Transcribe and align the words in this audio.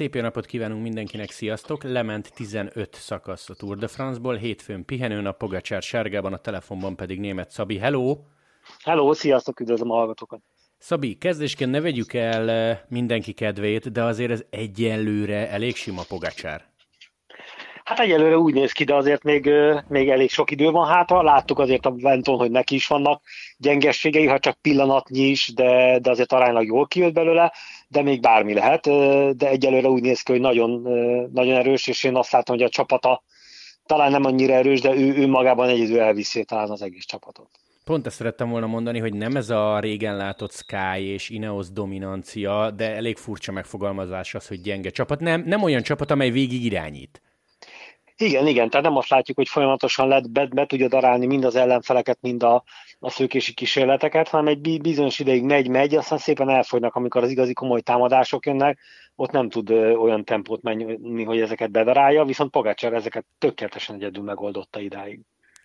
Szép 0.00 0.14
jó 0.14 0.20
napot 0.20 0.46
kívánunk 0.46 0.82
mindenkinek, 0.82 1.30
sziasztok! 1.30 1.82
Lement 1.82 2.32
15 2.34 2.94
szakasz 2.94 3.50
a 3.50 3.54
Tour 3.54 3.78
de 3.78 3.88
France-ból, 3.88 4.36
hétfőn 4.36 4.84
pihenőnap, 4.84 5.36
Pogacsár 5.36 5.82
sárgában, 5.82 6.32
a 6.32 6.38
telefonban 6.38 6.96
pedig 6.96 7.20
német 7.20 7.50
Szabi. 7.50 7.78
Hello! 7.78 8.18
Hello, 8.84 9.12
sziasztok, 9.12 9.60
üdvözlöm 9.60 9.90
a 9.90 9.94
hallgatókat! 9.94 10.40
Szabi, 10.78 11.14
kezdésként 11.14 11.70
ne 11.70 11.80
vegyük 11.80 12.12
el 12.12 12.50
eh, 12.50 12.80
mindenki 12.88 13.32
kedvét, 13.32 13.92
de 13.92 14.02
azért 14.04 14.30
ez 14.30 14.44
egyelőre 14.50 15.50
elég 15.50 15.76
sima 15.76 16.02
Pogacsár. 16.08 16.69
Hát 17.90 17.98
egyelőre 17.98 18.38
úgy 18.38 18.54
néz 18.54 18.72
ki, 18.72 18.84
de 18.84 18.94
azért 18.94 19.22
még, 19.22 19.50
még 19.88 20.08
elég 20.08 20.30
sok 20.30 20.50
idő 20.50 20.70
van 20.70 20.88
hátra. 20.88 21.22
Láttuk 21.22 21.58
azért 21.58 21.86
a 21.86 21.94
Venton, 21.96 22.38
hogy 22.38 22.50
neki 22.50 22.74
is 22.74 22.86
vannak 22.86 23.22
gyengességei, 23.56 24.26
ha 24.26 24.38
csak 24.38 24.58
pillanatnyi 24.60 25.20
is, 25.20 25.52
de, 25.54 25.98
de 25.98 26.10
azért 26.10 26.32
aránylag 26.32 26.64
jól 26.64 26.86
kijött 26.86 27.12
belőle, 27.12 27.52
de 27.88 28.02
még 28.02 28.20
bármi 28.20 28.54
lehet. 28.54 28.82
De 29.36 29.48
egyelőre 29.48 29.88
úgy 29.88 30.02
néz 30.02 30.20
ki, 30.20 30.32
hogy 30.32 30.40
nagyon, 30.40 30.80
nagyon 31.32 31.56
erős, 31.56 31.86
és 31.86 32.04
én 32.04 32.16
azt 32.16 32.32
látom, 32.32 32.56
hogy 32.56 32.64
a 32.64 32.68
csapata 32.68 33.22
talán 33.86 34.10
nem 34.10 34.24
annyira 34.24 34.52
erős, 34.52 34.80
de 34.80 34.94
ő, 34.94 35.14
ő 35.14 35.26
magában 35.26 35.68
egyedül 35.68 36.00
elviszi 36.00 36.44
talán 36.44 36.70
az 36.70 36.82
egész 36.82 37.04
csapatot. 37.04 37.48
Pont 37.84 38.06
ezt 38.06 38.16
szerettem 38.16 38.50
volna 38.50 38.66
mondani, 38.66 38.98
hogy 38.98 39.14
nem 39.14 39.36
ez 39.36 39.50
a 39.50 39.80
régen 39.80 40.16
látott 40.16 40.52
Sky 40.52 41.00
és 41.02 41.28
Ineos 41.28 41.70
dominancia, 41.70 42.70
de 42.70 42.94
elég 42.94 43.16
furcsa 43.16 43.52
megfogalmazás 43.52 44.34
az, 44.34 44.48
hogy 44.48 44.60
gyenge 44.60 44.90
csapat. 44.90 45.20
Nem, 45.20 45.42
nem 45.46 45.62
olyan 45.62 45.82
csapat, 45.82 46.10
amely 46.10 46.30
végig 46.30 46.64
irányít. 46.64 47.22
Igen, 48.20 48.46
igen, 48.46 48.70
tehát 48.70 48.86
nem 48.86 48.96
azt 48.96 49.08
látjuk, 49.08 49.36
hogy 49.36 49.48
folyamatosan 49.48 50.08
lehet 50.08 50.30
be, 50.30 50.46
be 50.46 50.66
tudja 50.66 50.88
darálni 50.88 51.26
mind 51.26 51.44
az 51.44 51.54
ellenfeleket, 51.54 52.18
mind 52.20 52.42
a, 52.42 52.64
a 52.98 53.10
szőkési 53.10 53.54
kísérleteket, 53.54 54.28
hanem 54.28 54.46
egy 54.46 54.80
bizonyos 54.80 55.18
ideig 55.18 55.42
megy, 55.42 55.68
megy, 55.68 55.94
aztán 55.94 56.18
szépen 56.18 56.48
elfogynak, 56.48 56.94
amikor 56.94 57.22
az 57.22 57.30
igazi 57.30 57.52
komoly 57.52 57.80
támadások 57.80 58.46
jönnek, 58.46 58.78
ott 59.14 59.30
nem 59.30 59.48
tud 59.48 59.70
olyan 59.70 60.24
tempót 60.24 60.62
menni, 60.62 61.24
hogy 61.24 61.40
ezeket 61.40 61.70
bedarálja, 61.70 62.24
viszont 62.24 62.50
Pogácsár 62.50 62.92
ezeket 62.92 63.24
tökéletesen 63.38 63.94
egyedül 63.94 64.22
megoldotta 64.22 64.80
idáig. 64.80 65.20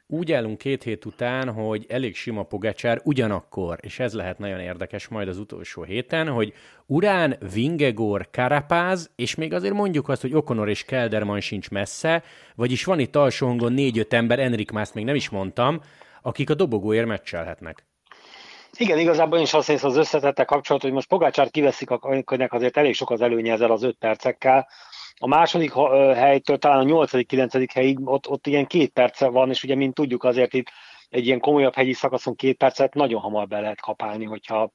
Úgy 0.08 0.32
állunk 0.32 0.58
két 0.58 0.84
hét 0.84 1.06
után, 1.06 1.54
hogy 1.54 1.86
elég 1.90 2.16
sima 2.16 2.44
Pogacsár 2.44 3.02
ugyanakkor, 3.04 3.78
és 3.82 4.00
ez 4.00 4.14
lehet 4.14 4.38
nagyon 4.38 4.60
érdekes 4.60 5.08
majd 5.08 5.28
az 5.28 5.38
utolsó 5.38 5.84
héten, 5.84 6.28
hogy 6.28 6.54
Urán, 6.86 7.38
Vingegor, 7.54 8.28
Karapáz, 8.32 9.12
és 9.16 9.36
még 9.36 9.54
azért 9.54 9.74
mondjuk 9.74 10.10
azt, 10.10 10.22
hogy 10.22 10.34
Okonor 10.34 10.70
és 10.70 10.84
Kelderman 10.84 11.40
sincs 11.40 11.70
messze, 11.70 12.24
vagyis 12.56 12.84
van 12.84 13.00
itt 13.00 13.16
alsóhangon 13.16 13.74
négy-öt 13.74 14.14
ember, 14.14 14.40
Enrik 14.40 14.72
Mászt 14.72 14.94
még 14.94 15.06
nem 15.06 15.16
is 15.16 15.30
mondtam, 15.30 15.82
akik 16.22 16.50
a 16.50 16.54
dobogóért 16.54 17.08
meccselhetnek. 17.08 17.86
Igen, 18.78 19.00
igazából 19.00 19.38
én 19.38 19.44
is 19.44 19.54
azt 19.54 19.68
hiszem 19.68 19.90
az 19.90 19.98
összetette 19.98 20.44
kapcsolat, 20.44 20.82
hogy 20.82 20.92
most 20.92 21.08
Pogácsárt 21.08 21.52
kiveszik, 21.52 21.90
akinek 21.90 22.54
azért 22.54 22.78
elég 22.78 22.94
sok 22.94 23.10
az 23.10 23.22
előnye 23.22 23.54
ezzel 23.54 23.72
az 23.72 23.84
öt 23.84 23.98
percekkel, 23.98 24.68
a 25.20 25.28
második 25.28 25.74
helytől 26.16 26.58
talán 26.58 26.80
a 26.80 26.84
nyolcadik, 26.84 27.28
kilencedik 27.28 27.72
helyig 27.72 28.08
ott, 28.08 28.30
ott 28.30 28.48
ilyen 28.48 28.66
két 28.66 28.92
perce 28.92 29.28
van, 29.28 29.50
és 29.50 29.64
ugye, 29.64 29.76
mint 29.76 29.94
tudjuk, 29.94 30.24
azért 30.24 30.54
itt 30.54 30.68
egy 31.10 31.26
ilyen 31.26 31.40
komolyabb 31.40 31.74
hegyi 31.74 31.94
szakaszon 31.94 32.36
két 32.36 32.58
percet 32.58 32.94
nagyon 32.94 33.22
hamar 33.22 33.48
be 33.48 33.60
lehet 33.60 33.82
kapálni, 33.82 34.26
hogyha 34.26 34.72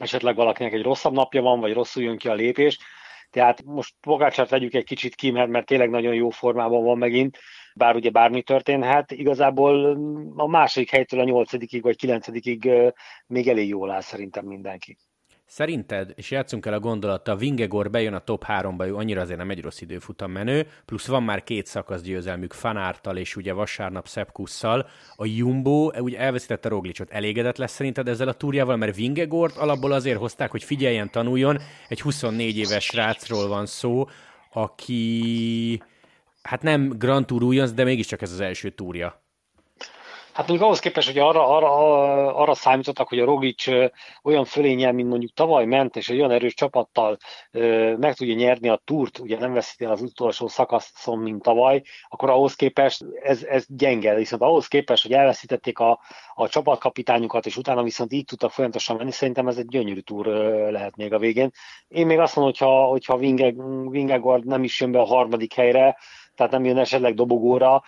esetleg 0.00 0.36
valakinek 0.36 0.72
egy 0.72 0.82
rosszabb 0.82 1.12
napja 1.12 1.42
van, 1.42 1.60
vagy 1.60 1.72
rosszul 1.72 2.02
jön 2.02 2.18
ki 2.18 2.28
a 2.28 2.34
lépés. 2.34 2.78
Tehát 3.30 3.64
most 3.64 3.94
Pogácsát 4.00 4.50
vegyük 4.50 4.74
egy 4.74 4.84
kicsit 4.84 5.14
ki, 5.14 5.30
mert, 5.30 5.48
mert 5.48 5.66
tényleg 5.66 5.90
nagyon 5.90 6.14
jó 6.14 6.30
formában 6.30 6.84
van 6.84 6.98
megint, 6.98 7.38
bár 7.74 7.94
ugye 7.94 8.10
bármi 8.10 8.42
történhet. 8.42 9.12
Igazából 9.12 9.98
a 10.36 10.46
második 10.46 10.90
helytől 10.90 11.20
a 11.20 11.24
nyolcadikig 11.24 11.82
vagy 11.82 11.96
kilencedikig 11.96 12.70
még 13.26 13.48
elég 13.48 13.68
jól 13.68 13.90
áll 13.90 14.00
szerintem 14.00 14.44
mindenki. 14.44 14.96
Szerinted, 15.48 16.12
és 16.14 16.30
játszunk 16.30 16.66
el 16.66 16.72
a 16.72 16.80
gondolattal, 16.80 17.36
Vingegor 17.36 17.90
bejön 17.90 18.14
a 18.14 18.18
top 18.18 18.44
3-ba, 18.48 18.86
ő 18.86 18.94
annyira 18.94 19.20
azért 19.20 19.38
nem 19.38 19.50
egy 19.50 19.62
rossz 19.62 19.80
időfutam 19.80 20.30
menő, 20.30 20.66
plusz 20.84 21.06
van 21.06 21.22
már 21.22 21.44
két 21.44 21.66
szakasz 21.66 22.00
győzelmük 22.00 22.52
Fanártal 22.52 23.16
és 23.16 23.36
ugye 23.36 23.52
vasárnap 23.52 24.08
Szepkusszal. 24.08 24.88
A 25.16 25.26
Jumbo 25.26 25.90
ugye 25.98 26.18
elveszítette 26.18 26.68
Roglicot. 26.68 27.10
Elégedett 27.10 27.56
lesz 27.56 27.72
szerinted 27.72 28.08
ezzel 28.08 28.28
a 28.28 28.32
túrjával, 28.32 28.76
mert 28.76 28.96
Vingegort 28.96 29.56
alapból 29.56 29.92
azért 29.92 30.18
hozták, 30.18 30.50
hogy 30.50 30.64
figyeljen, 30.64 31.10
tanuljon. 31.10 31.58
Egy 31.88 32.00
24 32.00 32.56
éves 32.56 32.84
srácról 32.84 33.48
van 33.48 33.66
szó, 33.66 34.08
aki 34.52 35.82
hát 36.42 36.62
nem 36.62 36.88
Grand 36.88 37.26
Tour 37.26 37.42
újonc, 37.42 37.72
de 37.72 37.84
mégiscsak 37.84 38.22
ez 38.22 38.32
az 38.32 38.40
első 38.40 38.70
túrja. 38.70 39.25
Hát 40.36 40.46
mondjuk 40.46 40.68
ahhoz 40.68 40.80
képest, 40.80 41.06
hogy 41.06 41.18
arra, 41.18 41.48
arra, 41.48 42.34
arra 42.34 42.54
számítottak, 42.54 43.08
hogy 43.08 43.18
a 43.18 43.24
Rogic 43.24 43.64
olyan 44.22 44.44
fölényel, 44.44 44.92
mint 44.92 45.08
mondjuk 45.08 45.32
tavaly 45.32 45.64
ment, 45.64 45.96
és 45.96 46.08
egy 46.08 46.18
olyan 46.18 46.30
erős 46.30 46.54
csapattal 46.54 47.16
meg 47.96 48.14
tudja 48.14 48.34
nyerni 48.34 48.68
a 48.68 48.80
túrt, 48.84 49.18
ugye 49.18 49.38
nem 49.38 49.52
veszíti 49.52 49.84
el 49.84 49.90
az 49.90 50.02
utolsó 50.02 50.48
szakaszon, 50.48 51.18
mint 51.18 51.42
tavaly, 51.42 51.82
akkor 52.08 52.30
ahhoz 52.30 52.54
képest 52.54 53.04
ez, 53.22 53.42
ez 53.42 53.64
gyenge, 53.68 54.14
viszont 54.14 54.42
ahhoz 54.42 54.66
képest, 54.66 55.02
hogy 55.02 55.12
elveszítették 55.12 55.78
a, 55.78 56.00
a 56.34 56.48
csapatkapitányukat, 56.48 57.46
és 57.46 57.56
utána 57.56 57.82
viszont 57.82 58.12
így 58.12 58.24
tudtak 58.24 58.50
folyamatosan 58.50 58.96
menni, 58.96 59.12
szerintem 59.12 59.48
ez 59.48 59.56
egy 59.56 59.68
gyönyörű 59.68 60.00
túr 60.00 60.26
lehet 60.70 60.96
még 60.96 61.12
a 61.12 61.18
végén. 61.18 61.50
Én 61.88 62.06
még 62.06 62.18
azt 62.18 62.36
mondom, 62.36 62.52
hogyha, 62.52 62.84
hogyha 62.84 63.16
Vingegard 63.88 64.46
nem 64.46 64.64
is 64.64 64.80
jön 64.80 64.92
be 64.92 65.00
a 65.00 65.04
harmadik 65.04 65.54
helyre, 65.54 65.96
tehát 66.36 66.52
nem 66.52 66.64
jön 66.64 66.78
esetleg 66.78 67.14
dobogóra, 67.14 67.82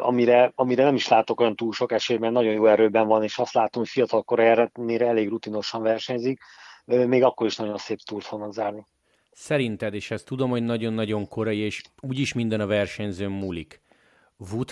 amire, 0.00 0.52
amire 0.54 0.84
nem 0.84 0.94
is 0.94 1.08
látok 1.08 1.40
olyan 1.40 1.56
túl 1.56 1.72
sok 1.72 1.92
esély, 1.92 2.16
mert 2.16 2.32
nagyon 2.32 2.52
jó 2.52 2.66
erőben 2.66 3.06
van, 3.06 3.22
és 3.22 3.38
azt 3.38 3.54
látom, 3.54 3.82
hogy 3.82 3.90
fiatal 3.90 4.24
erre 4.36 4.70
elég 5.06 5.28
rutinosan 5.28 5.82
versenyzik, 5.82 6.40
még 6.84 7.22
akkor 7.22 7.46
is 7.46 7.56
nagyon 7.56 7.76
szép 7.76 7.98
túrt 7.98 8.24
fognak 8.24 8.52
zárni. 8.52 8.86
Szerinted, 9.30 9.94
és 9.94 10.10
ezt 10.10 10.26
tudom, 10.26 10.50
hogy 10.50 10.62
nagyon-nagyon 10.62 11.28
korai, 11.28 11.58
és 11.58 11.82
úgyis 12.00 12.32
minden 12.32 12.60
a 12.60 12.66
versenyzőn 12.66 13.30
múlik. 13.30 13.80
Wood 14.52 14.70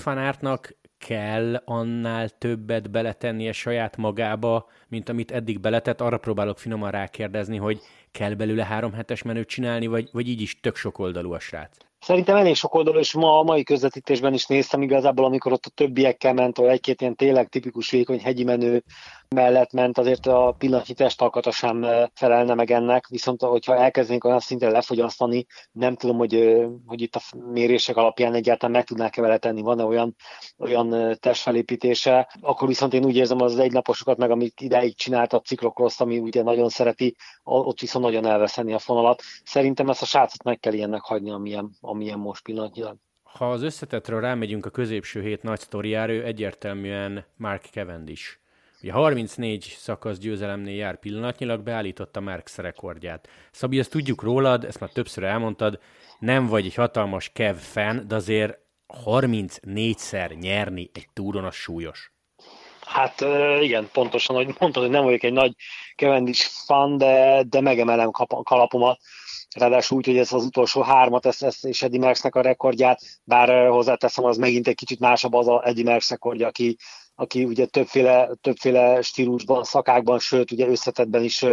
kell 0.98 1.62
annál 1.64 2.28
többet 2.28 2.90
beletennie 2.90 3.52
saját 3.52 3.96
magába, 3.96 4.68
mint 4.88 5.08
amit 5.08 5.30
eddig 5.30 5.60
beletett. 5.60 6.00
Arra 6.00 6.18
próbálok 6.18 6.58
finoman 6.58 6.90
rákérdezni, 6.90 7.56
hogy 7.56 7.80
kell 8.10 8.34
belőle 8.34 8.64
három 8.64 8.92
hetes 8.92 9.22
menőt 9.22 9.48
csinálni, 9.48 9.86
vagy, 9.86 10.08
vagy 10.12 10.28
így 10.28 10.40
is 10.40 10.60
tök 10.60 10.76
sok 10.76 10.98
oldalú 10.98 11.32
a 11.32 11.38
srác? 11.38 11.85
Szerintem 12.06 12.36
elég 12.36 12.54
sok 12.54 12.74
oldalú, 12.74 12.98
és 12.98 13.14
ma 13.14 13.38
a 13.38 13.42
mai 13.42 13.62
közvetítésben 13.62 14.34
is 14.34 14.46
néztem 14.46 14.82
igazából, 14.82 15.24
amikor 15.24 15.52
ott 15.52 15.64
a 15.66 15.70
többiekkel 15.70 16.32
ment, 16.34 16.56
vagy 16.56 16.68
egy-két 16.68 17.00
ilyen 17.00 17.14
tényleg 17.14 17.48
tipikus 17.48 17.90
vékony 17.90 18.20
hegyi 18.20 18.44
menő 18.44 18.82
mellett 19.28 19.72
ment, 19.72 19.98
azért 19.98 20.26
a 20.26 20.54
pillanatnyi 20.58 20.94
testalkata 20.94 21.50
sem 21.50 21.86
felelne 22.14 22.54
meg 22.54 22.70
ennek, 22.70 23.06
viszont 23.08 23.40
hogyha 23.40 23.76
elkezdenénk 23.76 24.24
olyan 24.24 24.40
szinten 24.40 24.70
lefogyasztani, 24.70 25.46
nem 25.72 25.96
tudom, 25.96 26.16
hogy, 26.16 26.64
hogy 26.86 27.00
itt 27.00 27.14
a 27.14 27.20
mérések 27.52 27.96
alapján 27.96 28.34
egyáltalán 28.34 28.74
meg 28.74 28.84
tudnák-e 28.84 29.20
vele 29.20 29.38
tenni, 29.38 29.60
van-e 29.60 29.84
olyan, 29.84 30.16
olyan 30.58 31.16
testfelépítése, 31.20 32.28
akkor 32.40 32.68
viszont 32.68 32.94
én 32.94 33.04
úgy 33.04 33.16
érzem 33.16 33.40
az 33.40 33.58
egynaposokat, 33.58 34.16
meg 34.16 34.30
amit 34.30 34.60
idáig 34.60 34.96
csinált 34.96 35.32
a 35.32 35.40
ciklokrosz, 35.40 36.00
ami 36.00 36.18
ugye 36.18 36.42
nagyon 36.42 36.68
szereti, 36.68 37.16
ott 37.42 37.80
viszont 37.80 38.04
nagyon 38.04 38.26
elveszeni 38.26 38.72
a 38.72 38.78
fonalat. 38.78 39.22
Szerintem 39.44 39.88
ezt 39.88 40.02
a 40.02 40.06
srácot 40.06 40.42
meg 40.42 40.58
kell 40.58 40.72
ilyennek 40.72 41.02
hagyni, 41.02 41.30
amilyen, 41.30 41.70
amilyen 41.80 42.18
most 42.18 42.42
pillanatnyilag. 42.42 42.96
Ha 43.22 43.50
az 43.50 43.62
összetetről 43.62 44.20
rámegyünk 44.20 44.66
a 44.66 44.70
középső 44.70 45.22
hét 45.22 45.42
nagy 45.42 45.60
sztoriára, 45.60 46.12
egyértelműen 46.12 47.24
Mark 47.36 47.64
Cavendish 47.64 48.38
Ugye 48.86 48.94
34 48.94 49.76
szakasz 49.78 50.18
győzelemnél 50.18 50.74
jár 50.74 50.98
pillanatnyilag, 50.98 51.60
beállította 51.60 52.20
Marx 52.20 52.56
rekordját. 52.56 53.28
Szabi, 53.52 53.78
ezt 53.78 53.90
tudjuk 53.90 54.22
rólad, 54.22 54.64
ezt 54.64 54.80
már 54.80 54.90
többször 54.90 55.24
elmondtad, 55.24 55.78
nem 56.18 56.46
vagy 56.46 56.66
egy 56.66 56.74
hatalmas 56.74 57.30
Kev 57.32 57.56
fan, 57.56 58.08
de 58.08 58.14
azért 58.14 58.58
34-szer 59.04 60.38
nyerni 60.38 60.90
egy 60.94 61.08
túron 61.12 61.44
az 61.44 61.54
súlyos. 61.54 62.12
Hát 62.80 63.20
igen, 63.60 63.88
pontosan, 63.92 64.36
hogy 64.36 64.54
mondtad, 64.58 64.82
hogy 64.82 64.92
nem 64.92 65.04
vagyok 65.04 65.22
egy 65.22 65.32
nagy 65.32 65.52
Cavendish 65.96 66.48
fan, 66.66 66.98
de, 66.98 67.42
de 67.48 67.60
megemelem 67.60 68.10
kalapomat. 68.42 68.98
Ráadásul 69.56 69.96
úgy, 69.96 70.06
hogy 70.06 70.18
ez 70.18 70.32
az 70.32 70.44
utolsó 70.44 70.82
hármat, 70.82 71.26
ez, 71.26 71.42
ez 71.42 71.56
és 71.60 71.82
Eddie 71.82 72.00
Merckxnek 72.00 72.34
a 72.34 72.40
rekordját, 72.40 73.00
bár 73.24 73.68
hozzáteszem, 73.68 74.24
az 74.24 74.36
megint 74.36 74.68
egy 74.68 74.74
kicsit 74.74 75.00
másabb 75.00 75.34
az 75.34 75.48
a 75.48 75.66
Eddie 75.66 75.84
Merckx 75.84 76.10
rekordja, 76.10 76.46
aki 76.46 76.76
aki 77.18 77.44
ugye 77.44 77.66
többféle, 77.66 78.30
többféle 78.40 79.02
stílusban, 79.02 79.64
szakákban, 79.64 80.18
sőt 80.18 80.50
ugye 80.50 80.68
összetetben 80.68 81.22
is 81.22 81.44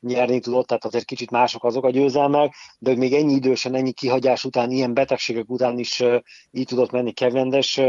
nyerni 0.00 0.40
tudott, 0.40 0.66
tehát 0.66 0.84
azért 0.84 1.04
kicsit 1.04 1.30
mások 1.30 1.64
azok 1.64 1.84
a 1.84 1.90
győzelmek, 1.90 2.54
de 2.78 2.96
még 2.96 3.14
ennyi 3.14 3.32
idősen, 3.32 3.74
ennyi 3.74 3.92
kihagyás 3.92 4.44
után, 4.44 4.70
ilyen 4.70 4.94
betegségek 4.94 5.50
után 5.50 5.78
is 5.78 6.02
így 6.50 6.66
tudott 6.66 6.90
menni 6.90 7.12
Kevendes, 7.12 7.80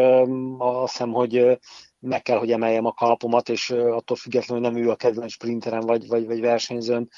azt 0.58 0.92
hiszem, 0.92 1.12
hogy 1.12 1.60
meg 2.00 2.22
kell, 2.22 2.38
hogy 2.38 2.52
emeljem 2.52 2.86
a 2.86 2.92
kalapomat, 2.92 3.50
és 3.50 3.70
attól 3.70 4.18
függetlenül, 4.18 4.64
hogy 4.64 4.74
nem 4.74 4.84
ő 4.84 4.90
a 4.90 4.96
kedvenc 4.96 5.32
sprinterem 5.32 5.82
vagy, 5.82 6.08
vagy, 6.08 6.26
vagy 6.26 6.40
versenyzőn, 6.40 7.10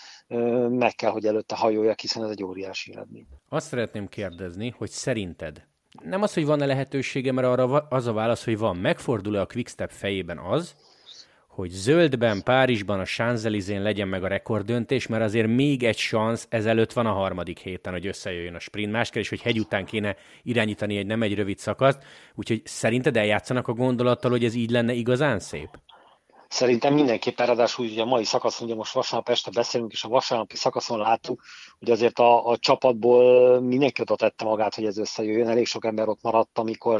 meg 0.69 0.95
kell, 0.95 1.11
hogy 1.11 1.25
előtte 1.25 1.55
hajoljak, 1.55 1.99
hiszen 1.99 2.23
ez 2.23 2.29
egy 2.29 2.43
óriási 2.43 2.93
eredmény. 2.93 3.27
Azt 3.49 3.67
szeretném 3.67 4.07
kérdezni, 4.07 4.73
hogy 4.77 4.89
szerinted 4.89 5.69
nem 6.03 6.21
az, 6.21 6.33
hogy 6.33 6.45
van-e 6.45 6.65
lehetősége, 6.65 7.31
mert 7.31 7.47
arra 7.47 7.77
az 7.77 8.07
a 8.07 8.13
válasz, 8.13 8.43
hogy 8.43 8.57
van. 8.57 8.77
Megfordul-e 8.77 9.41
a 9.41 9.45
Quickstep 9.45 9.91
fejében 9.91 10.37
az, 10.37 10.75
hogy 11.47 11.69
zöldben 11.69 12.43
Párizsban 12.43 12.99
a 12.99 13.05
Champs-Élysén 13.05 13.81
legyen 13.81 14.07
meg 14.07 14.23
a 14.23 14.27
rekorddöntés, 14.27 15.07
mert 15.07 15.23
azért 15.23 15.47
még 15.47 15.83
egy 15.83 15.97
szansz 15.97 16.47
ezelőtt 16.49 16.93
van 16.93 17.05
a 17.05 17.11
harmadik 17.11 17.59
héten, 17.59 17.93
hogy 17.93 18.07
összejöjjön 18.07 18.55
a 18.55 18.59
sprint 18.59 18.91
máskor, 18.91 19.21
és 19.21 19.29
hogy 19.29 19.41
hegy 19.41 19.59
után 19.59 19.85
kéne 19.85 20.15
irányítani 20.43 20.97
egy 20.97 21.05
nem 21.05 21.21
egy 21.21 21.35
rövid 21.35 21.57
szakaszt. 21.57 22.03
Úgyhogy 22.35 22.61
szerinted 22.63 23.17
eljátszanak 23.17 23.67
a 23.67 23.73
gondolattal, 23.73 24.31
hogy 24.31 24.43
ez 24.43 24.53
így 24.53 24.69
lenne 24.69 24.93
igazán 24.93 25.39
szép? 25.39 25.69
Szerintem 26.51 26.93
mindenképpen, 26.93 27.45
ráadásul 27.45 27.85
ugye 27.85 28.01
a 28.01 28.05
mai 28.05 28.23
szakaszon, 28.23 28.67
ugye 28.67 28.75
most 28.75 28.93
vasárnap 28.93 29.29
este 29.29 29.51
beszélünk, 29.51 29.91
és 29.91 30.03
a 30.03 30.07
vasárnapi 30.07 30.55
szakaszon 30.55 30.97
láttuk, 30.97 31.41
hogy 31.79 31.91
azért 31.91 32.19
a, 32.19 32.47
a 32.47 32.57
csapatból 32.57 33.59
mindenki 33.61 34.01
oda 34.01 34.15
tette 34.15 34.45
magát, 34.45 34.75
hogy 34.75 34.85
ez 34.85 34.97
összejöjjön. 34.97 35.47
Elég 35.49 35.65
sok 35.65 35.85
ember 35.85 36.07
ott 36.07 36.21
maradt, 36.21 36.57
amikor 36.57 36.99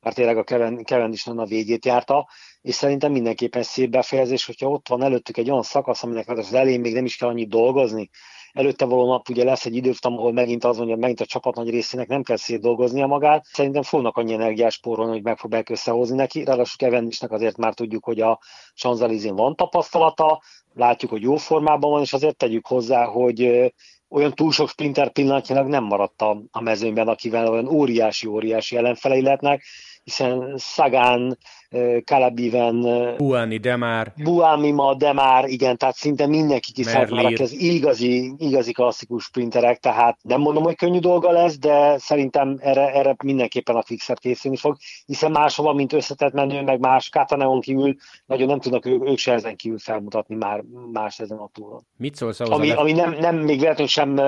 már 0.00 0.14
tényleg 0.14 0.36
a 0.36 0.44
Kevin, 0.44 0.84
Kevin 0.84 1.12
is 1.12 1.26
a 1.26 1.44
végét 1.44 1.84
járta, 1.84 2.28
és 2.60 2.74
szerintem 2.74 3.12
mindenképpen 3.12 3.62
szép 3.62 3.90
befejezés, 3.90 4.46
hogyha 4.46 4.68
ott 4.68 4.88
van 4.88 5.02
előttük 5.02 5.36
egy 5.36 5.50
olyan 5.50 5.62
szakasz, 5.62 6.02
aminek 6.02 6.28
az 6.28 6.54
elején 6.54 6.80
még 6.80 6.94
nem 6.94 7.04
is 7.04 7.16
kell 7.16 7.28
annyit 7.28 7.48
dolgozni, 7.48 8.10
előtte 8.52 8.84
való 8.84 9.06
nap 9.06 9.28
ugye 9.28 9.44
lesz 9.44 9.66
egy 9.66 9.76
időftam, 9.76 10.18
ahol 10.18 10.32
megint 10.32 10.64
az 10.64 10.76
mondja, 10.76 10.96
megint 10.96 11.20
a 11.20 11.26
csapat 11.26 11.54
nagy 11.54 11.70
részének 11.70 12.08
nem 12.08 12.22
kell 12.22 12.36
szétdolgoznia 12.36 13.06
magát. 13.06 13.44
Szerintem 13.44 13.82
fognak 13.82 14.16
annyi 14.16 14.32
energiás 14.32 14.74
spórolni, 14.74 15.12
hogy 15.12 15.22
megpróbálják 15.22 15.70
összehozni 15.70 16.16
neki. 16.16 16.44
Ráadásul 16.44 16.76
Kevendisnek 16.76 17.30
azért 17.30 17.56
már 17.56 17.74
tudjuk, 17.74 18.04
hogy 18.04 18.20
a 18.20 18.38
Sanzalizén 18.74 19.34
van 19.34 19.56
tapasztalata, 19.56 20.42
látjuk, 20.74 21.10
hogy 21.10 21.22
jó 21.22 21.36
formában 21.36 21.90
van, 21.90 22.02
és 22.02 22.12
azért 22.12 22.36
tegyük 22.36 22.66
hozzá, 22.66 23.04
hogy 23.04 23.72
olyan 24.08 24.34
túl 24.34 24.52
sok 24.52 24.68
sprinter 24.68 25.12
pillanatnyilag 25.12 25.66
nem 25.66 25.84
maradt 25.84 26.22
a, 26.22 26.42
a 26.50 26.60
mezőnyben, 26.60 27.08
akivel 27.08 27.48
olyan 27.48 27.68
óriási-óriási 27.68 28.76
ellenfelei 28.76 29.22
lehetnek, 29.22 29.62
hiszen 30.04 30.54
Szagán, 30.56 31.38
Kalabiven, 32.04 32.80
Buáni, 33.16 33.56
Demár. 33.56 34.12
Buámi 34.22 34.70
ma, 34.70 34.94
Demár, 34.94 35.44
igen, 35.48 35.76
tehát 35.76 35.94
szinte 35.94 36.26
mindenki 36.26 36.72
kiszállt 36.72 37.10
már, 37.10 37.32
ez 37.40 37.52
igazi, 37.52 38.32
igazi 38.38 38.72
klasszikus 38.72 39.24
sprinterek, 39.24 39.78
tehát 39.78 40.18
nem 40.22 40.40
mondom, 40.40 40.62
hogy 40.62 40.76
könnyű 40.76 40.98
dolga 40.98 41.30
lesz, 41.30 41.58
de 41.58 41.98
szerintem 41.98 42.56
erre, 42.60 42.92
erre 42.92 43.16
mindenképpen 43.24 43.76
a 43.76 43.82
Quickstep 43.82 44.18
készülni 44.18 44.56
fog, 44.56 44.76
hiszen 45.06 45.30
máshova, 45.30 45.72
mint 45.72 45.92
összetett 45.92 46.32
menő, 46.32 46.62
meg 46.62 46.80
más 46.80 47.08
Kataneon 47.08 47.60
kívül, 47.60 47.94
nagyon 48.26 48.46
nem 48.46 48.60
tudnak 48.60 48.86
ők, 48.86 49.08
ők 49.08 49.18
se 49.18 49.32
ezen 49.32 49.56
kívül 49.56 49.78
felmutatni 49.78 50.34
már 50.34 50.62
más 50.92 51.18
ezen 51.18 51.38
a 51.38 51.48
túron. 51.52 51.86
Mit 51.96 52.14
szólsz 52.14 52.40
ahhoz? 52.40 52.52
Ami, 52.52 52.70
ami 52.70 52.92
nem, 52.92 53.16
nem 53.20 53.36
még 53.36 53.58
véletlenül 53.58 53.86
sem 53.86 54.20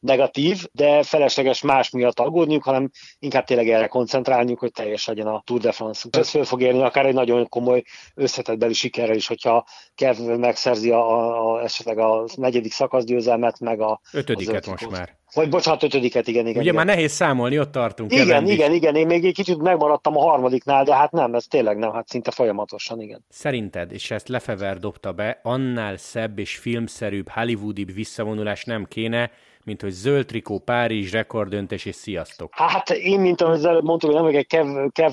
negatív, 0.00 0.66
de 0.72 1.02
felesleges 1.02 1.62
más 1.62 1.90
miatt 1.90 2.20
aggódniuk, 2.20 2.62
hanem 2.62 2.90
inkább 3.18 3.44
tényleg 3.44 3.68
erre 3.68 3.86
koncentrálniuk, 3.86 4.58
hogy 4.58 4.72
teljes 4.72 5.08
legyen 5.18 5.34
a 5.34 5.42
Tour 5.44 5.60
de 5.60 5.72
France. 5.72 6.08
Ez 6.12 6.28
föl 6.28 6.44
fog 6.44 6.62
érni 6.62 6.82
akár 6.82 7.06
egy 7.06 7.14
nagyon 7.14 7.48
komoly 7.48 7.82
összetett 8.14 8.58
beli 8.58 8.72
sikerrel 8.72 9.16
is, 9.16 9.26
hogyha 9.26 9.66
Kev 9.94 10.18
megszerzi 10.18 10.90
a, 10.90 11.54
a, 11.54 11.62
esetleg 11.62 11.98
a 11.98 12.24
negyedik 12.36 12.72
szakaszgyőzelmet, 12.72 13.60
meg 13.60 13.80
a... 13.80 14.00
Ötödiket 14.12 14.66
most 14.66 14.90
már. 14.90 15.16
Vagy 15.34 15.48
bocsánat, 15.48 15.82
ötödiket, 15.82 16.26
igen, 16.26 16.46
igen. 16.46 16.60
Ugye 16.60 16.70
igen. 16.70 16.74
már 16.74 16.94
nehéz 16.94 17.12
számolni, 17.12 17.58
ott 17.58 17.72
tartunk. 17.72 18.12
Igen, 18.12 18.26
Kevin 18.26 18.48
igen, 18.48 18.72
igen, 18.72 18.94
én 18.94 19.06
még 19.06 19.24
egy 19.24 19.34
kicsit 19.34 19.58
megmaradtam 19.58 20.16
a 20.16 20.20
harmadiknál, 20.20 20.84
de 20.84 20.94
hát 20.94 21.12
nem, 21.12 21.34
ez 21.34 21.44
tényleg 21.44 21.76
nem, 21.76 21.92
hát 21.92 22.08
szinte 22.08 22.30
folyamatosan, 22.30 23.00
igen. 23.00 23.24
Szerinted, 23.28 23.92
és 23.92 24.10
ezt 24.10 24.28
Lefever 24.28 24.78
dobta 24.78 25.12
be, 25.12 25.40
annál 25.42 25.96
szebb 25.96 26.38
és 26.38 26.56
filmszerűbb, 26.56 27.28
hollywoodibb 27.28 27.92
visszavonulás 27.92 28.64
nem 28.64 28.84
kéne, 28.84 29.30
mint 29.68 29.80
hogy 29.80 29.90
zöld 29.90 30.26
trikó, 30.26 30.58
Párizs, 30.58 31.12
rekordöntés 31.12 31.84
és 31.84 31.94
sziasztok. 31.94 32.52
Hát 32.54 32.90
én, 32.90 33.20
mint 33.20 33.40
ahogy 33.40 33.64
előbb 33.64 33.84
mondtuk, 33.84 34.12
nem 34.12 34.22
vagyok 34.22 34.38
egy 34.38 34.46
kev, 34.46 34.66
kev 34.92 35.12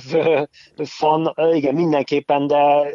fan, 0.84 1.34
igen, 1.54 1.74
mindenképpen, 1.75 2.48
de, 2.48 2.88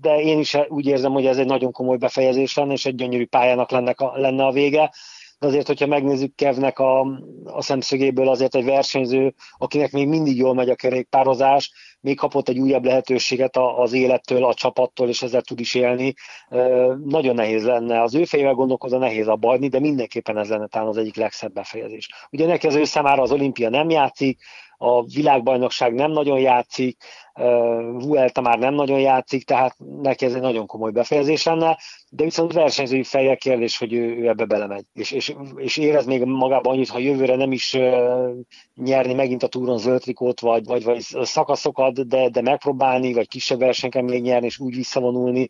de 0.00 0.20
én 0.20 0.38
is 0.38 0.56
úgy 0.68 0.86
érzem, 0.86 1.12
hogy 1.12 1.26
ez 1.26 1.38
egy 1.38 1.46
nagyon 1.46 1.72
komoly 1.72 1.96
befejezés 1.96 2.56
lenne, 2.56 2.72
és 2.72 2.86
egy 2.86 2.94
gyönyörű 2.94 3.26
pályának 3.26 3.70
lenne 3.70 3.94
lenne 4.14 4.44
a 4.44 4.52
vége 4.52 4.92
de 5.38 5.46
azért, 5.46 5.66
hogyha 5.66 5.86
megnézzük 5.86 6.34
Kevnek 6.34 6.78
a, 6.78 7.00
a 7.44 7.62
szemszögéből, 7.62 8.28
azért 8.28 8.54
egy 8.54 8.64
versenyző, 8.64 9.34
akinek 9.58 9.92
még 9.92 10.08
mindig 10.08 10.36
jól 10.36 10.54
megy 10.54 10.70
a 10.70 10.74
kerékpározás, 10.74 11.72
még 12.00 12.16
kapott 12.16 12.48
egy 12.48 12.58
újabb 12.58 12.84
lehetőséget 12.84 13.56
az 13.56 13.92
élettől, 13.92 14.44
a 14.44 14.54
csapattól, 14.54 15.08
és 15.08 15.22
ezzel 15.22 15.42
tud 15.42 15.60
is 15.60 15.74
élni. 15.74 16.14
Nagyon 17.04 17.34
nehéz 17.34 17.64
lenne, 17.64 18.02
az 18.02 18.14
ő 18.14 18.24
fejével 18.24 18.54
gondolkozva 18.54 18.98
nehéz 18.98 19.28
abba 19.28 19.50
adni, 19.50 19.68
de 19.68 19.80
mindenképpen 19.80 20.38
ez 20.38 20.48
lenne 20.48 20.66
talán 20.66 20.88
az 20.88 20.96
egyik 20.96 21.16
legszebb 21.16 21.52
befejezés. 21.52 22.08
Ugye 22.30 22.46
neki 22.46 22.66
az 22.66 22.74
ő 22.74 22.84
számára 22.84 23.22
az 23.22 23.32
olimpia 23.32 23.68
nem 23.68 23.90
játszik, 23.90 24.40
a 24.84 25.02
világbajnokság 25.02 25.94
nem 25.94 26.10
nagyon 26.10 26.38
játszik, 26.38 26.96
Vuelta 27.98 28.40
már 28.40 28.58
nem 28.58 28.74
nagyon 28.74 29.00
játszik, 29.00 29.44
tehát 29.44 29.76
neki 30.02 30.24
ez 30.24 30.34
egy 30.34 30.40
nagyon 30.40 30.66
komoly 30.66 30.90
befejezés 30.90 31.44
lenne, 31.44 31.78
de 32.10 32.24
viszont 32.24 32.52
versenyzői 32.52 33.02
fejjel 33.02 33.36
kérdés, 33.36 33.78
hogy 33.78 33.92
ő, 33.92 34.16
ő 34.16 34.28
ebbe 34.28 34.44
belemegy. 34.44 34.84
És, 34.92 35.10
és, 35.10 35.34
és 35.56 35.76
érez 35.76 36.06
még 36.06 36.24
magában 36.24 36.72
annyit, 36.72 36.88
ha 36.88 36.98
jövőre 36.98 37.36
nem 37.36 37.52
is 37.52 37.76
nyerni 38.74 39.14
megint 39.14 39.42
a 39.42 39.46
túron 39.46 39.78
zöld 39.78 40.00
trikót, 40.00 40.40
vagy, 40.40 40.64
vagy, 40.64 40.84
vagy 40.84 41.00
szakaszokat, 41.00 42.08
de, 42.08 42.28
de 42.28 42.42
megpróbálni, 42.42 43.12
vagy 43.12 43.28
kisebb 43.28 43.58
versenyeken 43.58 44.04
még 44.04 44.22
nyerni, 44.22 44.46
és 44.46 44.58
úgy 44.58 44.74
visszavonulni, 44.74 45.48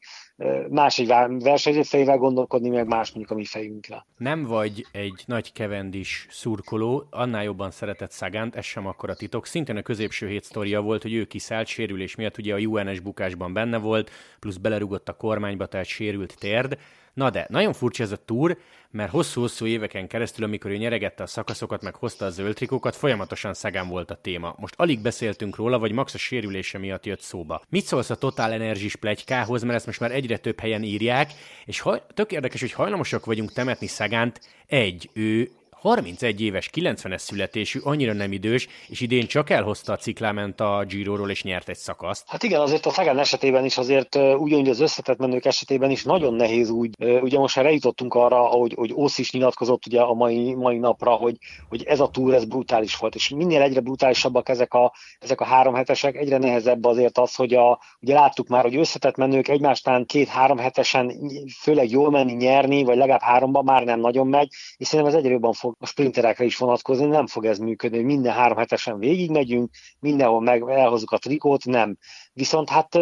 más 0.68 0.98
egy 0.98 1.06
versenyző 1.42 1.82
fejével 1.82 2.16
gondolkodni, 2.16 2.68
meg 2.68 2.86
más 2.86 3.08
mondjuk 3.08 3.30
a 3.30 3.34
mi 3.34 3.44
fejünkre. 3.44 4.06
Nem 4.16 4.44
vagy 4.44 4.86
egy 4.92 5.22
nagy 5.26 5.52
kevendis 5.52 6.26
szurkoló, 6.30 7.06
annál 7.10 7.42
jobban 7.42 7.70
szeretett 7.70 8.10
Szagánt, 8.10 8.56
ez 8.56 8.64
sem 8.64 8.86
akkor 8.86 9.10
a 9.10 9.14
titok. 9.14 9.46
Szintén 9.46 9.76
a 9.76 9.82
középső 9.82 10.28
hét 10.28 10.44
sztoria 10.44 10.80
volt, 10.80 11.02
hogy 11.02 11.14
ő 11.14 11.24
kiszállt 11.24 11.66
sérülés 11.66 12.14
miatt, 12.14 12.38
ugye 12.38 12.54
a 12.54 12.58
UNS 12.58 13.00
bukásban 13.00 13.52
benne 13.52 13.78
volt, 13.78 14.10
plusz 14.40 14.56
belerugott 14.56 15.08
a 15.08 15.16
kormányba, 15.16 15.66
tehát 15.66 15.86
sérült 15.86 16.36
térd. 16.38 16.78
Na 17.14 17.30
de, 17.30 17.46
nagyon 17.48 17.72
furcsa 17.72 18.02
ez 18.02 18.12
a 18.12 18.16
túr, 18.16 18.58
mert 18.90 19.10
hosszú-hosszú 19.10 19.66
éveken 19.66 20.08
keresztül, 20.08 20.44
amikor 20.44 20.70
ő 20.70 20.76
nyeregette 20.76 21.22
a 21.22 21.26
szakaszokat, 21.26 21.82
meg 21.82 21.94
hozta 21.94 22.24
a 22.24 22.30
zöld 22.30 22.54
trikókat, 22.54 22.96
folyamatosan 22.96 23.54
Szegán 23.54 23.88
volt 23.88 24.10
a 24.10 24.14
téma. 24.14 24.54
Most 24.58 24.74
alig 24.76 25.00
beszéltünk 25.00 25.56
róla, 25.56 25.78
vagy 25.78 25.92
Max 25.92 26.14
a 26.14 26.18
sérülése 26.18 26.78
miatt 26.78 27.06
jött 27.06 27.20
szóba. 27.20 27.62
Mit 27.68 27.84
szólsz 27.84 28.10
a 28.10 28.14
Total 28.14 28.52
Energies 28.52 28.96
plegykához, 28.96 29.62
mert 29.62 29.74
ezt 29.74 29.86
most 29.86 30.00
már 30.00 30.12
egyre 30.12 30.36
több 30.36 30.60
helyen 30.60 30.82
írják, 30.82 31.32
és 31.64 31.80
ha, 31.80 32.06
tök 32.06 32.32
érdekes, 32.32 32.60
hogy 32.60 32.72
hajlamosak 32.72 33.24
vagyunk 33.24 33.52
temetni 33.52 33.86
Szegánt. 33.86 34.40
Egy, 34.66 35.10
ő 35.12 35.50
31 35.84 36.40
éves, 36.40 36.70
90-es 36.74 37.18
születésű, 37.18 37.80
annyira 37.82 38.12
nem 38.12 38.32
idős, 38.32 38.68
és 38.88 39.00
idén 39.00 39.26
csak 39.26 39.50
elhozta 39.50 39.92
a 39.92 39.96
cikláment 39.96 40.60
a 40.60 40.84
Giro-ról, 40.88 41.30
és 41.30 41.42
nyert 41.42 41.68
egy 41.68 41.76
szakaszt. 41.76 42.24
Hát 42.28 42.42
igen, 42.42 42.60
azért 42.60 42.86
a 42.86 42.90
Szegán 42.90 43.18
esetében 43.18 43.64
is 43.64 43.78
azért 43.78 44.14
ugyanúgy 44.14 44.68
az 44.68 44.80
összetett 44.80 45.18
menők 45.18 45.44
esetében 45.44 45.90
is 45.90 46.04
nagyon 46.04 46.34
nehéz 46.34 46.70
úgy. 46.70 46.94
Ugye 46.98 47.38
most 47.38 47.56
már 47.56 47.66
eljutottunk 47.66 48.14
arra, 48.14 48.38
hogy, 48.38 48.74
hogy 48.74 48.92
Osz 48.94 49.18
is 49.18 49.32
nyilatkozott 49.32 49.86
ugye 49.86 50.00
a 50.00 50.14
mai, 50.14 50.54
mai 50.54 50.78
napra, 50.78 51.10
hogy, 51.10 51.36
hogy 51.68 51.82
ez 51.82 52.00
a 52.00 52.08
túr, 52.08 52.34
ez 52.34 52.44
brutális 52.44 52.96
volt, 52.96 53.14
és 53.14 53.28
minél 53.28 53.62
egyre 53.62 53.80
brutálisabbak 53.80 54.48
ezek 54.48 54.74
a, 54.74 54.92
ezek 55.18 55.40
a 55.40 55.44
három 55.44 55.74
hetesek, 55.74 56.16
egyre 56.16 56.38
nehezebb 56.38 56.84
azért 56.84 57.18
az, 57.18 57.34
hogy 57.34 57.54
a, 57.54 57.80
ugye 58.00 58.14
láttuk 58.14 58.48
már, 58.48 58.62
hogy 58.62 58.76
összetett 58.76 59.16
menők 59.16 59.48
egymástán 59.48 60.06
két-három 60.06 60.58
hetesen 60.58 61.12
főleg 61.60 61.90
jól 61.90 62.10
menni, 62.10 62.32
nyerni, 62.32 62.84
vagy 62.84 62.96
legalább 62.96 63.22
háromban 63.22 63.64
már 63.64 63.84
nem 63.84 64.00
nagyon 64.00 64.26
megy, 64.26 64.48
és 64.76 64.86
szerintem 64.86 65.14
ez 65.14 65.20
egyre 65.20 65.32
jobban 65.32 65.52
fog 65.52 65.73
a 65.78 65.86
sprinterekre 65.86 66.44
is 66.44 66.56
vonatkozni, 66.56 67.06
nem 67.06 67.26
fog 67.26 67.44
ez 67.44 67.58
működni, 67.58 67.96
hogy 67.96 68.06
minden 68.06 68.32
három 68.32 68.56
hetesen 68.56 68.98
végigmegyünk, 68.98 69.70
mindenhol 69.98 70.40
meg 70.40 70.62
elhozzuk 70.68 71.10
a 71.10 71.18
trikót, 71.18 71.64
nem. 71.64 71.96
Viszont 72.32 72.68
hát 72.68 72.98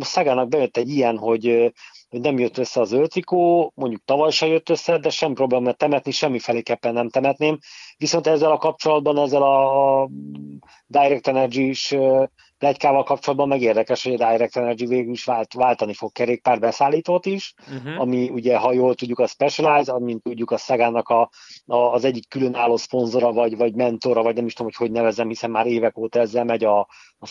Szegának 0.00 0.48
bejött 0.48 0.76
egy 0.76 0.88
ilyen, 0.88 1.18
hogy 1.18 1.72
hogy 2.08 2.20
nem 2.20 2.38
jött 2.38 2.58
össze 2.58 2.80
az 2.80 2.88
zöld 2.88 3.10
trikó, 3.10 3.72
mondjuk 3.74 4.04
tavaly 4.04 4.30
se 4.30 4.46
jött 4.46 4.68
össze, 4.68 4.98
de 4.98 5.10
sem 5.10 5.34
probléma, 5.34 5.62
mert 5.62 5.78
temetni 5.78 6.10
semmiféleképpen 6.10 6.92
nem 6.92 7.08
temetném. 7.08 7.58
Viszont 7.96 8.26
ezzel 8.26 8.50
a 8.50 8.58
kapcsolatban, 8.58 9.18
ezzel 9.18 9.42
a 9.42 10.08
Direct 10.86 11.26
Energy-s 11.26 11.96
plegykával 12.58 13.02
kapcsolatban 13.02 13.48
meg 13.48 13.60
érdekes, 13.60 14.02
hogy 14.02 14.12
a 14.12 14.30
Direct 14.30 14.56
Energy 14.56 14.86
végül 14.86 15.12
is 15.12 15.24
vált, 15.24 15.52
váltani 15.52 15.94
fog 15.94 16.12
kerékpár 16.12 16.58
beszállítót 16.58 17.26
is, 17.26 17.54
uh-huh. 17.76 18.00
ami 18.00 18.28
ugye, 18.28 18.56
ha 18.56 18.72
jól 18.72 18.94
tudjuk, 18.94 19.18
a 19.18 19.26
Specialized, 19.26 19.88
amint 19.88 20.22
tudjuk, 20.22 20.50
a 20.50 20.56
Szegának 20.56 21.08
a, 21.08 21.30
a, 21.66 21.76
az 21.76 22.04
egyik 22.04 22.28
különálló 22.28 22.76
szponzora, 22.76 23.32
vagy, 23.32 23.56
vagy 23.56 23.74
mentora, 23.74 24.22
vagy 24.22 24.34
nem 24.34 24.46
is 24.46 24.52
tudom, 24.52 24.72
hogy 24.76 24.86
hogy 24.86 24.96
nevezem, 24.96 25.28
hiszen 25.28 25.50
már 25.50 25.66
évek 25.66 25.98
óta 25.98 26.18
ezzel 26.20 26.44
megy 26.44 26.64
a, 26.64 26.78
a 27.18 27.26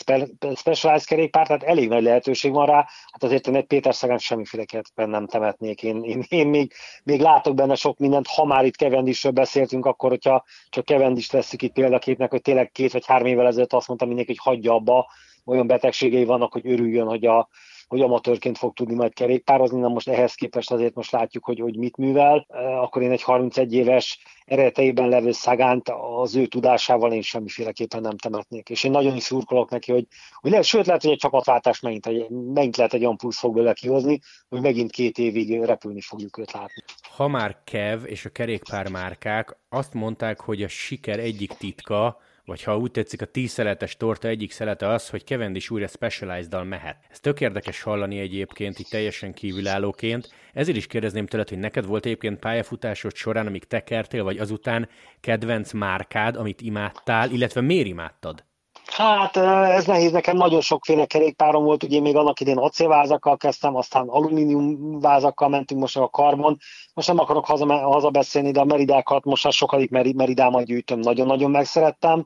Specialized 0.54 1.04
kerékpár, 1.04 1.46
tehát 1.46 1.62
elég 1.62 1.88
nagy 1.88 2.02
lehetőség 2.02 2.52
van 2.52 2.66
rá. 2.66 2.86
Hát 3.12 3.22
azért 3.22 3.46
én 3.46 3.56
egy 3.56 3.66
Péter 3.66 3.94
Szegán 3.94 4.18
semmiféleképpen 4.18 5.08
nem 5.08 5.26
temetnék. 5.26 5.82
Én, 5.82 6.02
én, 6.02 6.24
én 6.28 6.46
még, 6.46 6.72
még 7.02 7.20
látok 7.20 7.54
benne 7.54 7.74
sok 7.74 7.98
mindent, 7.98 8.26
ha 8.26 8.44
már 8.44 8.64
itt 8.64 8.76
Kevendisről 8.76 9.32
beszéltünk, 9.32 9.86
akkor 9.86 10.10
hogyha 10.10 10.44
csak 10.68 10.84
Kevendist 10.84 11.32
veszük 11.32 11.62
itt 11.62 11.72
példaképnek, 11.72 12.30
hogy 12.30 12.42
tényleg 12.42 12.70
két 12.70 12.92
vagy 12.92 13.06
három 13.06 13.26
évvel 13.26 13.46
ezelőtt 13.46 13.72
azt 13.72 13.88
mondta 13.88 14.06
mindenki, 14.06 14.34
hogy 14.36 14.54
hagyja 14.54 14.72
abba, 14.72 15.06
olyan 15.46 15.66
betegségei 15.66 16.24
vannak, 16.24 16.52
hogy 16.52 16.66
örüljön, 16.66 17.06
hogy, 17.06 17.26
a, 17.26 17.48
hogy 17.86 18.00
amatőrként 18.00 18.58
fog 18.58 18.74
tudni 18.74 18.94
majd 18.94 19.12
kerékpározni, 19.12 19.80
na 19.80 19.88
most 19.88 20.08
ehhez 20.08 20.34
képest 20.34 20.70
azért 20.70 20.94
most 20.94 21.10
látjuk, 21.10 21.44
hogy, 21.44 21.60
hogy 21.60 21.76
mit 21.76 21.96
művel, 21.96 22.46
akkor 22.80 23.02
én 23.02 23.10
egy 23.10 23.22
31 23.22 23.74
éves 23.74 24.18
eredeteiben 24.44 25.08
levő 25.08 25.32
Szagánt 25.32 25.88
az 26.20 26.36
ő 26.36 26.46
tudásával 26.46 27.12
én 27.12 27.22
semmiféleképpen 27.22 28.00
nem 28.00 28.16
temetnék. 28.16 28.68
És 28.68 28.84
én 28.84 28.90
nagyon 28.90 29.16
is 29.16 29.22
szurkolok 29.22 29.70
neki, 29.70 29.92
hogy, 29.92 30.06
hogy 30.34 30.50
lehet, 30.50 30.66
sőt 30.66 30.86
lehet, 30.86 31.02
hogy 31.02 31.10
egy 31.10 31.18
csapatváltás 31.18 31.80
megint, 31.80 32.06
egy, 32.06 32.30
megint 32.30 32.76
lehet 32.76 32.94
egy 32.94 33.02
olyan 33.02 33.16
plusz 33.16 33.38
fog 33.38 33.54
belőle 33.54 33.72
kihozni, 33.72 34.18
hogy 34.48 34.60
megint 34.60 34.90
két 34.90 35.18
évig 35.18 35.60
repülni 35.60 36.00
fogjuk 36.00 36.38
őt 36.38 36.52
látni. 36.52 36.82
Ha 37.16 37.28
már 37.28 37.56
Kev 37.64 38.06
és 38.06 38.24
a 38.24 38.30
kerékpár 38.30 38.88
márkák 38.88 39.58
azt 39.68 39.94
mondták, 39.94 40.40
hogy 40.40 40.62
a 40.62 40.68
siker 40.68 41.18
egyik 41.18 41.52
titka, 41.52 42.18
vagy 42.46 42.62
ha 42.62 42.76
úgy 42.76 42.90
tetszik, 42.90 43.22
a 43.22 43.26
tíz 43.26 43.50
szeletes 43.50 43.96
torta 43.96 44.28
egyik 44.28 44.50
szelete 44.50 44.88
az, 44.88 45.08
hogy 45.08 45.24
Cavendish 45.24 45.72
újra 45.72 45.86
Specialized-dal 45.86 46.64
mehet. 46.64 46.96
Ez 47.10 47.20
tök 47.20 47.40
érdekes 47.40 47.82
hallani 47.82 48.18
egyébként, 48.18 48.78
így 48.78 48.88
teljesen 48.90 49.32
kívülállóként. 49.32 50.28
Ezért 50.52 50.76
is 50.76 50.86
kérdezném 50.86 51.26
tőled, 51.26 51.48
hogy 51.48 51.58
neked 51.58 51.86
volt 51.86 52.04
egyébként 52.04 52.38
pályafutásod 52.38 53.14
során, 53.14 53.46
amíg 53.46 53.64
tekertél, 53.64 54.24
vagy 54.24 54.38
azután 54.38 54.88
kedvenc 55.20 55.72
márkád, 55.72 56.36
amit 56.36 56.60
imádtál, 56.60 57.30
illetve 57.30 57.60
miért 57.60 57.86
imádtad? 57.86 58.44
Hát 58.86 59.36
ez 59.36 59.86
nehéz, 59.86 60.12
nekem 60.12 60.36
nagyon 60.36 60.60
sokféle 60.60 61.06
kerékpárom 61.06 61.64
volt, 61.64 61.82
ugye 61.82 62.00
még 62.00 62.16
annak 62.16 62.40
idén 62.40 62.58
acélvázakkal 62.58 63.36
kezdtem, 63.36 63.76
aztán 63.76 64.08
alumínium 64.08 64.98
vázakkal 65.00 65.48
mentünk, 65.48 65.80
most 65.80 65.96
a 65.96 66.08
karbon. 66.08 66.56
Most 66.94 67.08
nem 67.08 67.18
akarok 67.18 67.46
haza, 67.46 67.74
hazabeszélni, 67.74 68.50
de 68.50 68.60
a 68.60 68.64
meridákat 68.64 69.24
most 69.24 69.44
már 69.44 69.52
sokadik 69.52 69.90
meridámat 69.90 70.64
gyűjtöm, 70.64 70.98
nagyon-nagyon 70.98 71.50
megszerettem 71.50 72.24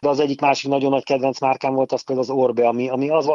de 0.00 0.08
az 0.08 0.20
egyik 0.20 0.40
másik 0.40 0.70
nagyon 0.70 0.90
nagy 0.90 1.04
kedvenc 1.04 1.40
márkám 1.40 1.74
volt 1.74 1.92
az 1.92 2.02
például 2.02 2.28
az 2.28 2.36
Orbe, 2.36 2.68
ami, 2.68 2.88
ami 2.88 3.08
az, 3.08 3.30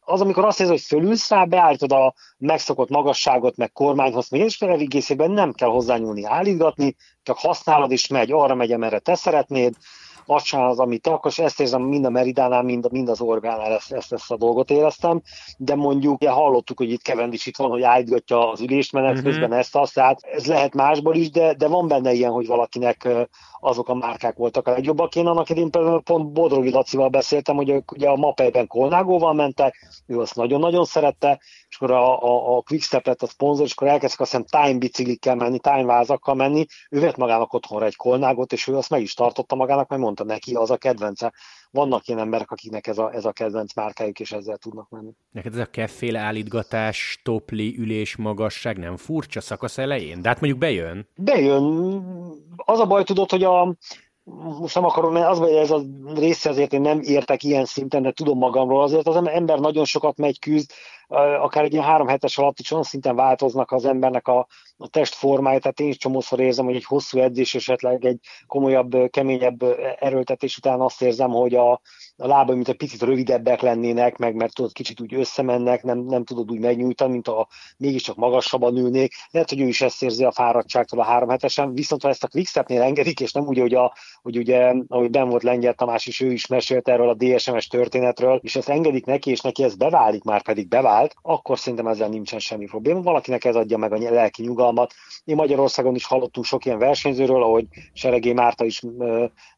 az, 0.00 0.20
amikor 0.20 0.44
azt 0.44 0.60
érzed, 0.60 0.74
hogy 0.74 0.84
fölülsz 0.84 1.30
rá, 1.30 1.44
beállítod 1.44 1.92
a 1.92 2.14
megszokott 2.38 2.88
magasságot, 2.88 3.56
meg 3.56 3.72
kormányhoz, 3.72 4.28
még 4.28 4.42
és 4.42 4.60
egészében 4.60 5.30
nem 5.30 5.52
kell 5.52 5.68
hozzányúlni, 5.68 6.24
állítgatni, 6.24 6.96
csak 7.22 7.38
használod 7.38 7.90
és 7.90 8.06
megy, 8.06 8.32
arra 8.32 8.54
megy, 8.54 8.72
amerre 8.72 8.98
te 8.98 9.14
szeretnéd, 9.14 9.74
csinál 10.26 10.68
az, 10.68 10.78
amit 10.78 11.06
akarsz, 11.06 11.38
ezt 11.38 11.60
érzem 11.60 11.82
mind 11.82 12.04
a 12.04 12.10
Meridánál, 12.10 12.62
mind, 12.62 12.92
mind 12.92 13.08
az 13.08 13.20
Orgánál 13.20 13.72
ezt, 13.72 13.92
ezt, 13.92 14.12
ezt 14.12 14.30
a 14.30 14.36
dolgot 14.36 14.70
éreztem, 14.70 15.22
de 15.56 15.74
mondjuk 15.74 16.14
ugye 16.14 16.30
hallottuk, 16.30 16.78
hogy 16.78 16.90
itt 16.90 17.02
Kevendis 17.02 17.46
itt 17.46 17.56
van, 17.56 17.70
hogy 17.70 17.82
állítgatja 17.82 18.50
az 18.50 18.60
ülést 18.60 18.92
menet 18.92 19.10
uh-huh. 19.10 19.24
közben 19.24 19.52
ezt, 19.52 19.76
azt, 19.76 19.94
tehát 19.94 20.20
ez 20.22 20.46
lehet 20.46 20.74
másból 20.74 21.14
is, 21.14 21.30
de, 21.30 21.54
de 21.54 21.68
van 21.68 21.88
benne 21.88 22.12
ilyen, 22.12 22.32
hogy 22.32 22.46
valakinek 22.46 23.08
azok 23.60 23.88
a 23.88 23.94
márkák 23.94 24.36
voltak 24.36 24.66
a 24.66 24.70
legjobbak. 24.70 25.16
Én 25.16 25.26
annak 25.26 25.50
idén 25.50 25.70
például 25.70 26.02
pont 26.02 26.32
Bodrogi 26.32 26.70
Lacival 26.70 27.08
beszéltem, 27.08 27.56
hogy 27.56 27.68
ők 27.68 27.92
ugye 27.92 28.08
a 28.08 28.16
Mapei-ben 28.16 28.66
Kolnágóval 28.66 29.32
mentek, 29.32 29.74
ő 30.06 30.18
azt 30.18 30.34
nagyon-nagyon 30.34 30.84
szerette, 30.84 31.40
és 31.68 31.76
akkor 31.76 31.90
a, 31.90 32.22
a, 32.22 32.56
a 32.56 32.62
Quickstep 32.62 33.06
lett 33.06 33.22
a 33.22 33.26
szponzor, 33.26 33.64
és 33.64 33.72
akkor 33.72 33.88
elkezdtek 33.88 34.20
azt 34.20 34.30
hiszem 34.30 34.64
time 34.64 34.78
biciklikkel 34.78 35.34
menni, 35.34 35.58
time 35.58 35.84
vázakkal 35.84 36.34
menni, 36.34 36.66
ő 36.90 37.00
vett 37.00 37.16
magának 37.16 37.52
otthonra 37.52 37.84
egy 37.84 37.96
kolnágot, 37.96 38.52
és 38.52 38.66
ő 38.66 38.76
azt 38.76 38.90
meg 38.90 39.02
is 39.02 39.14
tartotta 39.14 39.54
magának, 39.54 39.88
mert 39.88 40.02
mondta 40.02 40.15
neki, 40.24 40.54
az 40.54 40.70
a 40.70 40.76
kedvence. 40.76 41.32
Vannak 41.70 42.06
ilyen 42.08 42.20
emberek, 42.20 42.50
akiknek 42.50 42.86
ez 42.86 42.98
a, 42.98 43.14
ez 43.14 43.24
a 43.24 43.32
kedvenc 43.32 43.74
márkájuk, 43.74 44.20
és 44.20 44.32
ezzel 44.32 44.56
tudnak 44.56 44.88
menni. 44.88 45.10
Neked 45.30 45.52
ez 45.52 45.60
a 45.60 45.70
kefféle 45.70 46.18
állítgatás, 46.18 47.20
topli, 47.22 47.78
ülés, 47.78 48.16
magasság 48.16 48.78
nem 48.78 48.96
furcsa 48.96 49.40
szakasz 49.40 49.78
elején? 49.78 50.22
De 50.22 50.28
hát 50.28 50.40
mondjuk 50.40 50.60
bejön. 50.60 51.08
Bejön. 51.16 51.64
Az 52.56 52.78
a 52.78 52.86
baj 52.86 53.04
tudod, 53.04 53.30
hogy 53.30 53.44
a, 53.44 53.76
most 54.60 54.74
nem 54.74 54.84
akarom, 54.84 55.12
mert 55.12 55.28
az, 55.28 55.38
hogy 55.38 55.52
ez 55.52 55.70
a 55.70 55.82
része 56.14 56.50
azért 56.50 56.72
én 56.72 56.80
nem 56.80 57.00
értek 57.02 57.42
ilyen 57.42 57.64
szinten, 57.64 58.02
de 58.02 58.12
tudom 58.12 58.38
magamról, 58.38 58.82
azért 58.82 59.06
az 59.06 59.26
ember 59.26 59.58
nagyon 59.58 59.84
sokat 59.84 60.16
megy, 60.16 60.38
küzd, 60.38 60.72
akár 61.08 61.64
egy 61.64 61.72
ilyen 61.72 61.84
három 61.84 62.06
hetes 62.06 62.38
alatt 62.38 62.58
is 62.58 62.70
olyan 62.70 62.84
szinten 62.84 63.16
változnak 63.16 63.72
az 63.72 63.84
embernek 63.84 64.28
a, 64.28 64.46
a 64.76 64.88
testformája, 64.88 65.58
tehát 65.58 65.80
én 65.80 65.88
is 65.88 65.96
csomószor 65.96 66.40
érzem, 66.40 66.64
hogy 66.64 66.74
egy 66.74 66.84
hosszú 66.84 67.18
edzés, 67.18 67.54
esetleg 67.54 68.04
egy 68.04 68.18
komolyabb, 68.46 69.10
keményebb 69.10 69.62
erőltetés 69.98 70.56
után 70.56 70.80
azt 70.80 71.02
érzem, 71.02 71.30
hogy 71.30 71.54
a, 71.54 71.70
a 72.16 72.26
lábai, 72.26 72.54
mint 72.54 72.68
egy 72.68 72.76
picit 72.76 73.02
rövidebbek 73.02 73.60
lennének, 73.60 74.16
meg 74.16 74.34
mert 74.34 74.54
tudod, 74.54 74.72
kicsit 74.72 75.00
úgy 75.00 75.14
összemennek, 75.14 75.82
nem, 75.82 75.98
nem 75.98 76.24
tudod 76.24 76.50
úgy 76.50 76.58
megnyújtani, 76.58 77.12
mint 77.12 77.28
a 77.28 77.48
mégiscsak 77.76 78.16
magasabban 78.16 78.76
ülnék. 78.76 79.14
Lehet, 79.30 79.48
hogy 79.48 79.60
ő 79.60 79.66
is 79.66 79.80
ezt 79.80 80.02
érzi 80.02 80.24
a 80.24 80.32
fáradtságtól 80.32 81.00
a 81.00 81.04
három 81.04 81.28
hetesen, 81.28 81.74
viszont 81.74 82.02
ha 82.02 82.08
ezt 82.08 82.24
a 82.24 82.28
quickstepnél 82.28 82.82
engedik, 82.82 83.20
és 83.20 83.32
nem 83.32 83.46
úgy, 83.46 83.58
hogy, 83.58 83.74
a, 83.74 83.94
hogy 84.22 84.36
ugye, 84.36 84.74
ahogy 84.88 85.10
ben 85.10 85.28
volt 85.28 85.42
Lengyel 85.42 85.74
Tamás 85.74 86.06
is, 86.06 86.20
ő 86.20 86.32
is 86.32 86.46
mesélt 86.46 86.88
erről 86.88 87.08
a 87.08 87.14
DSMS 87.14 87.66
történetről, 87.66 88.40
és 88.42 88.56
ezt 88.56 88.68
engedik 88.68 89.04
neki, 89.04 89.30
és 89.30 89.40
neki 89.40 89.62
ez 89.62 89.74
beválik, 89.74 90.22
már 90.22 90.42
pedig 90.42 90.68
bevált, 90.96 91.14
akkor 91.22 91.58
szerintem 91.58 91.86
ezzel 91.86 92.08
nincsen 92.08 92.38
semmi 92.38 92.64
probléma. 92.64 93.00
Valakinek 93.00 93.44
ez 93.44 93.56
adja 93.56 93.76
meg 93.76 93.92
a 93.92 93.98
lelki 93.98 94.42
nyugalmat. 94.42 94.92
Mi 95.24 95.34
Magyarországon 95.34 95.94
is 95.94 96.06
hallottunk 96.06 96.46
sok 96.46 96.64
ilyen 96.64 96.78
versenyzőről, 96.78 97.42
ahogy 97.42 97.66
Seregé 97.92 98.32
Márta 98.32 98.64
is 98.64 98.82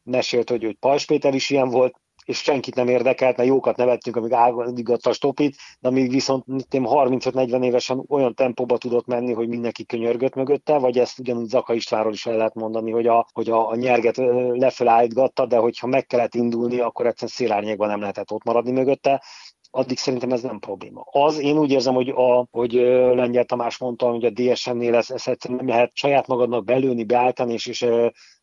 mesélt, 0.03 0.49
hogy, 0.49 0.63
hogy 0.63 0.77
Pajs 0.79 1.05
Péter 1.05 1.33
is 1.33 1.49
ilyen 1.49 1.69
volt, 1.69 1.95
és 2.25 2.37
senkit 2.37 2.75
nem 2.75 2.87
érdekelt, 2.87 3.37
mert 3.37 3.49
jókat 3.49 3.77
nevettünk, 3.77 4.15
amíg 4.15 4.31
állígatta 4.31 5.09
a 5.09 5.13
stopit, 5.13 5.55
de 5.79 5.87
amíg 5.87 6.11
viszont 6.11 6.43
35-40 6.47 7.63
évesen 7.63 8.03
olyan 8.07 8.35
tempóba 8.35 8.77
tudott 8.77 9.05
menni, 9.05 9.33
hogy 9.33 9.47
mindenki 9.47 9.85
könyörgött 9.85 10.35
mögötte, 10.35 10.77
vagy 10.77 10.97
ezt 10.99 11.19
ugyanúgy 11.19 11.47
Zaka 11.47 11.73
Istvánról 11.73 12.13
is 12.13 12.25
el 12.25 12.37
lehet 12.37 12.53
mondani, 12.53 12.91
hogy 12.91 13.07
a, 13.07 13.27
hogy 13.33 13.49
a, 13.49 13.69
a 13.69 13.75
nyerget 13.75 14.17
lefelé 14.51 14.89
állítgatta, 14.89 15.45
de 15.45 15.57
hogyha 15.57 15.87
meg 15.87 16.05
kellett 16.05 16.35
indulni, 16.35 16.79
akkor 16.79 17.05
egyszerűen 17.05 17.31
szélárnyékban 17.35 17.87
nem 17.87 17.99
lehetett 17.99 18.31
ott 18.31 18.43
maradni 18.43 18.71
mögötte 18.71 19.23
addig 19.71 19.97
szerintem 19.97 20.31
ez 20.31 20.41
nem 20.41 20.59
probléma. 20.59 21.01
Az, 21.11 21.39
én 21.39 21.57
úgy 21.57 21.71
érzem, 21.71 21.93
hogy, 21.93 22.09
a, 22.09 22.47
hogy 22.51 22.73
Lengyel 23.15 23.45
Tamás 23.45 23.77
mondta, 23.77 24.09
hogy 24.09 24.25
a 24.25 24.29
DSM-nél 24.29 24.95
ez, 24.95 25.09
ez 25.09 25.27
egyszerűen 25.27 25.59
nem 25.59 25.67
lehet 25.67 25.91
saját 25.93 26.27
magadnak 26.27 26.65
belőni, 26.65 27.03
beállítani, 27.03 27.53
és, 27.53 27.65
és 27.65 27.85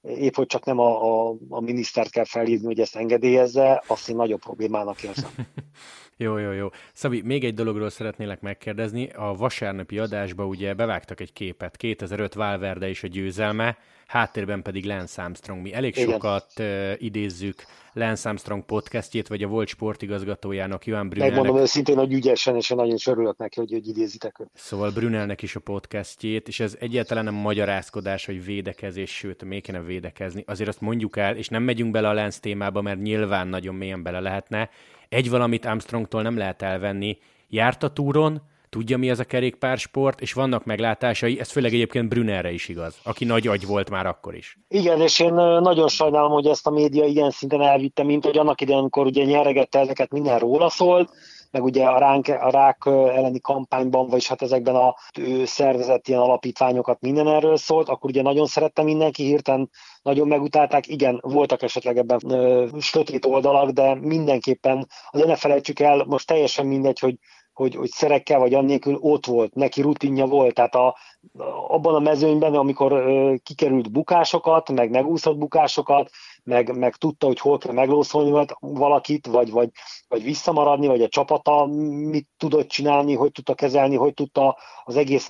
épp 0.00 0.34
hogy 0.34 0.46
csak 0.46 0.64
nem 0.64 0.78
a, 0.78 1.28
a, 1.28 1.36
a 1.48 1.60
minisztert 1.60 2.10
kell 2.10 2.24
felhívni, 2.24 2.66
hogy 2.66 2.80
ezt 2.80 2.96
engedélyezze, 2.96 3.82
azt 3.86 4.08
én 4.08 4.16
nagyobb 4.16 4.40
problémának 4.40 5.02
érzem. 5.02 5.30
Jó, 6.18 6.38
jó, 6.38 6.50
jó. 6.50 6.68
Szabi, 6.92 7.22
még 7.22 7.44
egy 7.44 7.54
dologról 7.54 7.90
szeretnélek 7.90 8.40
megkérdezni. 8.40 9.08
A 9.08 9.34
vasárnapi 9.34 9.98
adásba 9.98 10.46
ugye 10.46 10.74
bevágtak 10.74 11.20
egy 11.20 11.32
képet, 11.32 11.76
2005 11.76 12.34
Valverde 12.34 12.88
és 12.88 13.02
a 13.02 13.06
győzelme, 13.06 13.78
háttérben 14.06 14.62
pedig 14.62 14.84
Lance 14.84 15.22
Armstrong. 15.22 15.62
Mi 15.62 15.74
elég 15.74 15.96
Igen. 15.96 16.10
sokat 16.10 16.46
uh, 16.58 16.92
idézzük 16.98 17.64
Lance 17.92 18.28
Armstrong 18.28 18.64
podcastjét, 18.64 19.28
vagy 19.28 19.42
a 19.42 19.46
volt 19.46 19.68
sportigazgatójának, 19.68 20.86
Johan 20.86 21.08
Brunelnek. 21.08 21.36
Megmondom 21.36 21.62
őszintén, 21.62 21.96
hogy 21.96 22.12
ügyesen, 22.12 22.56
és 22.56 22.68
nagyon 22.68 22.94
is 22.94 23.06
örülök 23.06 23.36
neki, 23.36 23.60
hogy, 23.60 23.70
hogy 23.70 23.88
idézitek 23.88 24.40
őt. 24.40 24.50
Szóval 24.54 24.90
Brunelnek 24.90 25.42
is 25.42 25.56
a 25.56 25.60
podcastjét, 25.60 26.48
és 26.48 26.60
ez 26.60 26.76
egyáltalán 26.80 27.24
nem 27.24 27.34
magyarázkodás, 27.34 28.26
hogy 28.26 28.44
védekezés, 28.44 29.16
sőt, 29.16 29.44
még 29.44 29.62
kéne 29.62 29.82
védekezni. 29.82 30.44
Azért 30.46 30.68
azt 30.68 30.80
mondjuk 30.80 31.16
el, 31.16 31.36
és 31.36 31.48
nem 31.48 31.62
megyünk 31.62 31.90
bele 31.90 32.08
a 32.08 32.12
Lance 32.12 32.40
témába, 32.40 32.80
mert 32.80 33.02
nyilván 33.02 33.48
nagyon 33.48 33.74
mélyen 33.74 34.02
bele 34.02 34.20
lehetne. 34.20 34.70
Egy 35.08 35.30
valamit 35.30 35.64
Armstrongtól 35.64 36.22
nem 36.22 36.36
lehet 36.36 36.62
elvenni. 36.62 37.18
Járt 37.48 37.82
a 37.82 37.92
túron, 37.92 38.42
tudja 38.76 38.96
mi 38.96 39.10
az 39.10 39.18
a 39.18 39.24
kerékpársport, 39.24 40.20
és 40.20 40.32
vannak 40.32 40.64
meglátásai, 40.64 41.40
ez 41.40 41.50
főleg 41.50 41.72
egyébként 41.72 42.08
Brunnerre 42.08 42.52
is 42.52 42.68
igaz, 42.68 42.98
aki 43.02 43.24
nagy 43.24 43.46
agy 43.46 43.66
volt 43.66 43.90
már 43.90 44.06
akkor 44.06 44.34
is. 44.34 44.58
Igen, 44.68 45.00
és 45.00 45.20
én 45.20 45.34
nagyon 45.34 45.88
sajnálom, 45.88 46.32
hogy 46.32 46.46
ezt 46.46 46.66
a 46.66 46.70
média 46.70 47.04
ilyen 47.04 47.30
szinten 47.30 47.62
elvitte, 47.62 48.02
mint 48.02 48.24
hogy 48.24 48.38
annak 48.38 48.60
idején, 48.60 48.80
amikor 48.80 49.06
ugye 49.06 49.24
nyeregette 49.24 49.78
ezeket, 49.78 50.10
minden 50.10 50.38
róla 50.38 50.68
szólt, 50.68 51.10
meg 51.50 51.64
ugye 51.64 51.84
a, 51.84 51.98
ránk, 51.98 52.28
a 52.28 52.50
rák 52.50 52.82
elleni 52.86 53.40
kampányban, 53.40 54.08
vagy 54.08 54.26
hát 54.26 54.42
ezekben 54.42 54.74
a 54.74 54.94
ő 55.18 55.44
szervezett 55.44 56.08
ilyen 56.08 56.20
alapítványokat 56.20 57.00
minden 57.00 57.28
erről 57.28 57.56
szólt, 57.56 57.88
akkor 57.88 58.10
ugye 58.10 58.22
nagyon 58.22 58.46
szerette 58.46 58.82
mindenki, 58.82 59.24
hirtelen 59.24 59.70
nagyon 60.02 60.28
megutálták. 60.28 60.88
Igen, 60.88 61.18
voltak 61.22 61.62
esetleg 61.62 61.96
ebben 61.96 62.20
ö, 62.30 62.66
sötét 62.80 63.24
oldalak, 63.24 63.70
de 63.70 63.94
mindenképpen 63.94 64.88
azért 65.10 65.28
ne 65.28 65.36
felejtsük 65.36 65.80
el, 65.80 66.04
most 66.04 66.26
teljesen 66.26 66.66
mindegy, 66.66 66.98
hogy 66.98 67.14
hogy, 67.56 67.74
hogy 67.74 67.88
szerekkel 67.88 68.38
vagy 68.38 68.54
annélkül 68.54 68.98
ott 69.00 69.26
volt, 69.26 69.54
neki 69.54 69.80
rutinja 69.80 70.26
volt, 70.26 70.54
tehát 70.54 70.74
a, 70.74 70.96
abban 71.68 71.94
a 71.94 71.98
mezőnyben, 71.98 72.54
amikor 72.54 72.92
ö, 72.92 73.34
kikerült 73.42 73.90
bukásokat, 73.90 74.70
meg 74.70 74.90
megúszott 74.90 75.38
bukásokat, 75.38 76.10
meg, 76.44 76.76
meg 76.78 76.96
tudta, 76.96 77.26
hogy 77.26 77.40
hol 77.40 77.58
kell 77.58 77.72
meglószolni 77.72 78.46
valakit, 78.60 79.26
vagy, 79.26 79.50
vagy, 79.50 79.68
vagy 80.08 80.22
visszamaradni, 80.22 80.86
vagy 80.86 81.02
a 81.02 81.08
csapata 81.08 81.66
mit 82.10 82.28
tudott 82.36 82.68
csinálni, 82.68 83.14
hogy 83.14 83.32
tudta 83.32 83.54
kezelni, 83.54 83.96
hogy 83.96 84.14
tudta 84.14 84.56
az 84.84 84.96
egész 84.96 85.28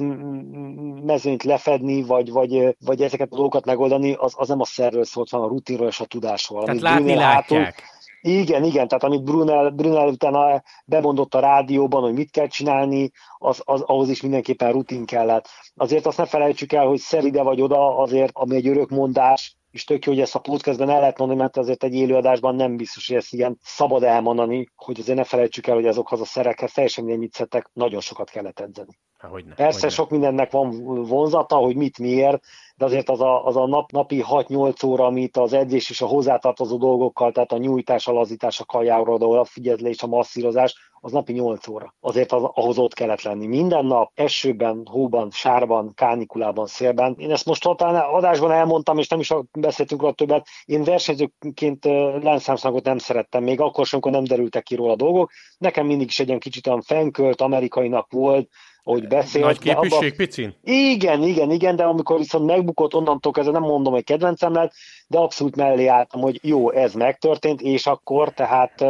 mezőnyt 1.03 1.43
lefedni, 1.43 2.03
vagy, 2.03 2.31
vagy, 2.31 2.77
vagy 2.85 3.03
ezeket 3.03 3.29
a 3.31 3.35
dolgokat 3.35 3.65
megoldani, 3.65 4.13
az, 4.13 4.35
az 4.37 4.49
nem 4.49 4.61
a 4.61 4.65
szerről 4.65 5.05
szólt, 5.05 5.31
hanem 5.31 5.47
a 5.47 5.49
rutinról 5.49 5.89
és 5.89 6.01
a 6.01 6.05
tudásról. 6.05 6.65
Tehát 6.65 6.81
látni 6.81 7.15
látják. 7.15 7.65
Hátul, 7.65 7.96
igen, 8.27 8.65
igen, 8.65 8.89
tehát 8.89 9.05
amit 9.05 9.25
Brunel, 9.25 9.71
Brunel 9.71 10.09
utána 10.09 10.63
bemondott 10.85 11.35
a 11.35 11.41
rádióban, 11.41 12.03
hogy 12.03 12.13
mit 12.13 12.31
kell 12.31 12.47
csinálni, 12.47 13.11
az, 13.39 13.63
az, 13.65 13.81
ahhoz 13.81 14.09
is 14.09 14.23
mindenképpen 14.23 14.73
rutin 14.73 15.05
kellett. 15.05 15.49
Azért 15.75 16.07
azt 16.07 16.19
ne 16.19 16.27
felejtsük 16.27 16.73
el, 16.73 16.87
hogy 16.87 16.99
szer 16.99 17.25
ide 17.25 17.43
vagy 17.43 17.61
oda, 17.61 17.99
azért, 17.99 18.31
ami 18.35 18.57
egy 18.57 18.69
örök 18.69 18.89
mondás, 18.89 19.57
és 19.71 19.85
tök 19.85 20.05
jó, 20.05 20.13
hogy 20.13 20.21
ezt 20.21 20.35
a 20.35 20.39
podcastben 20.39 20.91
el 20.91 21.01
lehet 21.01 21.19
mondani, 21.19 21.41
mert 21.41 21.57
azért 21.57 21.85
egy 21.85 21.95
élőadásban 21.95 22.55
nem 22.55 22.77
biztos, 22.77 23.07
hogy 23.07 23.17
ezt 23.17 23.33
ilyen 23.33 23.59
szabad 23.63 24.03
elmondani, 24.03 24.69
hogy 24.75 25.01
azért 25.01 25.19
ne 25.19 25.25
felejtsük 25.25 25.67
el, 25.67 25.75
hogy 25.75 25.87
azokhoz 25.87 26.21
a 26.21 26.25
szerekhez 26.25 26.73
teljesen 26.73 27.05
mindegy 27.05 27.23
mit 27.23 27.35
szedtek, 27.35 27.71
nagyon 27.73 28.01
sokat 28.01 28.31
kellett 28.31 28.61
edzeni. 28.61 28.99
Há, 29.19 29.29
hogyne, 29.29 29.55
Persze 29.55 29.81
hogyne. 29.81 29.95
sok 29.95 30.11
mindennek 30.11 30.51
van 30.51 30.83
vonzata, 31.05 31.57
hogy 31.57 31.77
mit 31.77 31.99
miért, 31.99 32.45
de 32.77 32.85
azért 32.85 33.09
az 33.09 33.21
a, 33.21 33.47
az 33.47 33.57
a 33.57 33.67
nap, 33.67 33.91
napi 33.91 34.25
6-8 34.29 34.87
óra, 34.87 35.05
amit 35.05 35.37
az 35.37 35.53
edzés 35.53 35.91
és 35.91 36.01
a 36.01 36.07
hozzátartozó 36.07 36.77
dolgokkal, 36.77 37.33
tehát 37.33 37.53
a 37.53 37.57
nyújtás, 37.57 38.07
a 38.07 38.13
lazítás, 38.13 38.61
a 38.61 38.65
kajára, 38.65 39.15
a 39.15 39.45
figyelés, 39.45 40.03
a 40.03 40.07
masszírozás, 40.07 40.75
az 41.01 41.13
napi 41.13 41.33
8 41.33 41.69
óra. 41.69 41.95
Azért 42.01 42.33
az, 42.33 42.43
ahhoz 42.55 42.79
ott 42.79 42.95
kellett 42.95 43.23
lenni. 43.23 43.47
Minden 43.47 43.85
nap 43.85 44.11
esőben, 44.15 44.83
hóban, 44.91 45.31
sárban, 45.31 45.93
kánikulában, 45.95 46.67
szélben. 46.67 47.15
Én 47.19 47.31
ezt 47.31 47.47
most 47.47 47.69
talán 47.77 47.95
adásban 47.95 48.51
elmondtam, 48.51 48.99
és 48.99 49.09
nem 49.09 49.21
is 49.21 49.33
beszéltünk 49.53 50.01
róla 50.01 50.13
többet. 50.13 50.47
Én 50.65 50.85
versenyzőként 50.85 51.87
Armstrongot 51.87 52.85
nem 52.85 52.99
szerettem, 52.99 53.43
még 53.43 53.61
akkor 53.61 53.87
sem, 53.87 54.01
amikor 54.03 54.21
nem 54.21 54.29
derültek 54.29 54.63
ki 54.63 54.75
róla 54.75 54.93
a 54.93 54.97
dolgok. 54.97 55.31
Nekem 55.59 55.87
mindig 55.87 56.07
is 56.07 56.21
egy 56.21 56.29
ilyen 56.29 56.41
kicsit 56.41 56.67
olyan 56.67 56.83
fenkölt 56.83 57.41
amerikainak 57.41 58.13
volt, 58.13 58.49
hogy 58.93 59.09
beszélt. 59.09 59.45
Nagy 59.45 59.59
képviség, 59.59 60.13
abba... 60.13 60.17
picin? 60.17 60.55
Igen, 60.63 61.23
igen, 61.23 61.51
igen, 61.51 61.77
de 61.77 61.85
amikor 61.85 62.19
viszont 62.19 62.47
megbukott, 62.47 62.95
onnantól 62.95 63.33
kezdve 63.33 63.53
nem 63.53 63.63
mondom, 63.63 63.93
hogy 63.93 64.05
kedvencem 64.05 64.53
lett, 64.53 64.73
de 65.07 65.19
abszolút 65.19 65.57
mellé 65.57 65.87
álltam, 65.87 66.21
hogy 66.21 66.39
jó, 66.43 66.73
ez 66.73 66.95
megtörtént, 66.95 67.61
és 67.61 67.87
akkor, 67.87 68.31
tehát 68.31 68.85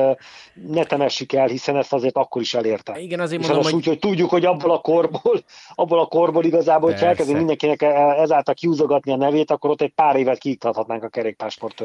ne 0.54 0.84
temessük 0.84 1.32
el, 1.32 1.46
hiszen 1.46 1.76
ezt 1.76 1.92
azért 1.92 2.16
akkor 2.16 2.42
is 2.42 2.54
elérte. 2.54 3.00
Igen, 3.00 3.20
azért 3.20 3.40
és 3.40 3.46
mondom, 3.46 3.66
az 3.66 3.72
hogy... 3.72 3.80
úgy, 3.80 3.86
hogy 3.86 3.98
tudjuk, 3.98 4.30
hogy 4.30 4.44
abból 4.44 4.70
a 4.70 4.78
korból, 4.78 5.40
abból 5.74 6.00
a 6.00 6.06
korból 6.06 6.44
igazából, 6.44 6.92
hogy 6.92 7.02
elkezdi 7.02 7.34
mindenkinek 7.34 7.82
e- 7.82 7.86
e- 7.86 8.20
ezáltal 8.20 8.54
kiúzogatni 8.54 9.12
a 9.12 9.16
nevét, 9.16 9.50
akkor 9.50 9.70
ott 9.70 9.80
egy 9.80 9.92
pár 9.94 10.16
évet 10.16 10.38
kiiktathatnánk 10.38 11.02
a 11.02 11.08
kerékpásport 11.08 11.84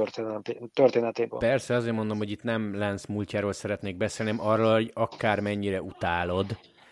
történetéből. 0.74 1.39
Persze, 1.39 1.75
azért 1.75 1.96
mondom, 1.96 2.18
hogy 2.18 2.32
itt 2.32 2.44
nem 2.44 2.77
Lance 2.77 3.06
múltjáról 3.10 3.53
szeretnék 3.53 3.98
beszélni, 3.98 4.34
arról, 4.38 4.74
hogy 4.74 4.91
akár 4.94 5.39
mennyire 5.39 5.82
utálod, 5.82 6.46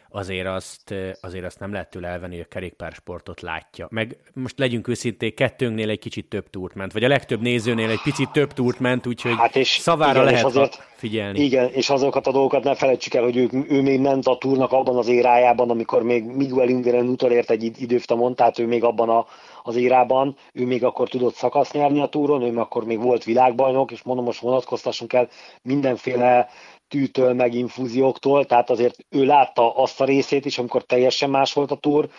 azért 0.10 0.48
azt, 0.48 0.94
azért 1.22 1.46
azt 1.46 1.60
nem 1.60 1.72
lehet 1.72 1.90
tőle 1.90 2.08
elvenni, 2.08 2.36
hogy 2.36 2.46
a 2.50 2.54
kerékpársportot 2.54 3.42
látja. 3.42 3.88
Meg 3.92 4.18
most 4.34 4.60
legyünk 4.60 4.88
őszinték, 4.88 5.34
kettőnknél 5.34 5.90
egy 5.90 6.00
kicsit 6.00 6.26
több 6.26 6.50
túrt 6.50 6.76
ment, 6.76 6.94
vagy 6.94 7.04
a 7.04 7.08
legtöbb 7.08 7.42
nézőnél 7.42 7.90
egy 7.90 8.02
picit 8.04 8.30
több 8.30 8.54
túrt 8.54 8.80
ment, 8.80 9.08
úgyhogy 9.08 9.36
hát 9.38 9.56
és 9.56 9.68
szavára 9.68 10.12
igen, 10.12 10.24
lehet 10.24 10.40
és 10.40 10.46
azért, 10.46 10.88
figyelni. 10.96 11.40
Igen, 11.40 11.70
és 11.70 11.90
azokat 11.90 12.28
a 12.28 12.32
dolgokat 12.32 12.64
ne 12.64 12.76
felejtsük 12.76 13.14
el, 13.14 13.24
hogy 13.24 13.38
ő, 13.38 13.50
ő 13.70 13.82
még 13.82 14.00
ment 14.00 14.28
a 14.28 14.38
túrnak 14.38 14.72
abban 14.72 14.98
az 14.98 15.08
érájában, 15.08 15.70
amikor 15.70 16.04
még 16.04 16.24
Miguel 16.24 16.70
Indira 16.70 17.02
utolért 17.02 17.50
egy 17.50 17.82
időftamon, 17.82 18.36
tehát 18.36 18.60
ő 18.60 18.68
még 18.68 18.84
abban 18.84 19.10
a, 19.10 19.26
az 19.64 19.76
érában, 19.76 20.36
ő 20.54 20.66
még 20.66 20.84
akkor 20.84 21.10
tudott 21.10 21.36
szakasz 21.36 21.72
nyerni 21.72 22.02
a 22.02 22.08
túron, 22.08 22.42
ő 22.42 22.58
akkor 22.58 22.86
még 22.86 23.02
volt 23.02 23.24
világbajnok, 23.24 23.92
és 23.92 24.02
mondom, 24.02 24.26
most 24.26 24.40
vonatkoztassunk 24.40 25.14
el 25.14 25.28
mindenféle 25.62 26.50
tűtől, 26.90 27.34
meg 27.34 27.54
infúzióktól, 27.54 28.46
tehát 28.46 28.70
azért 28.70 29.06
ő 29.10 29.26
látta 29.26 29.76
azt 29.76 30.02
a 30.02 30.06
részét 30.06 30.46
is, 30.46 30.58
amikor 30.58 30.84
teljesen 30.84 31.30
más 31.30 31.54
volt 31.54 31.72
a 31.72 31.76
túr, 31.76 32.10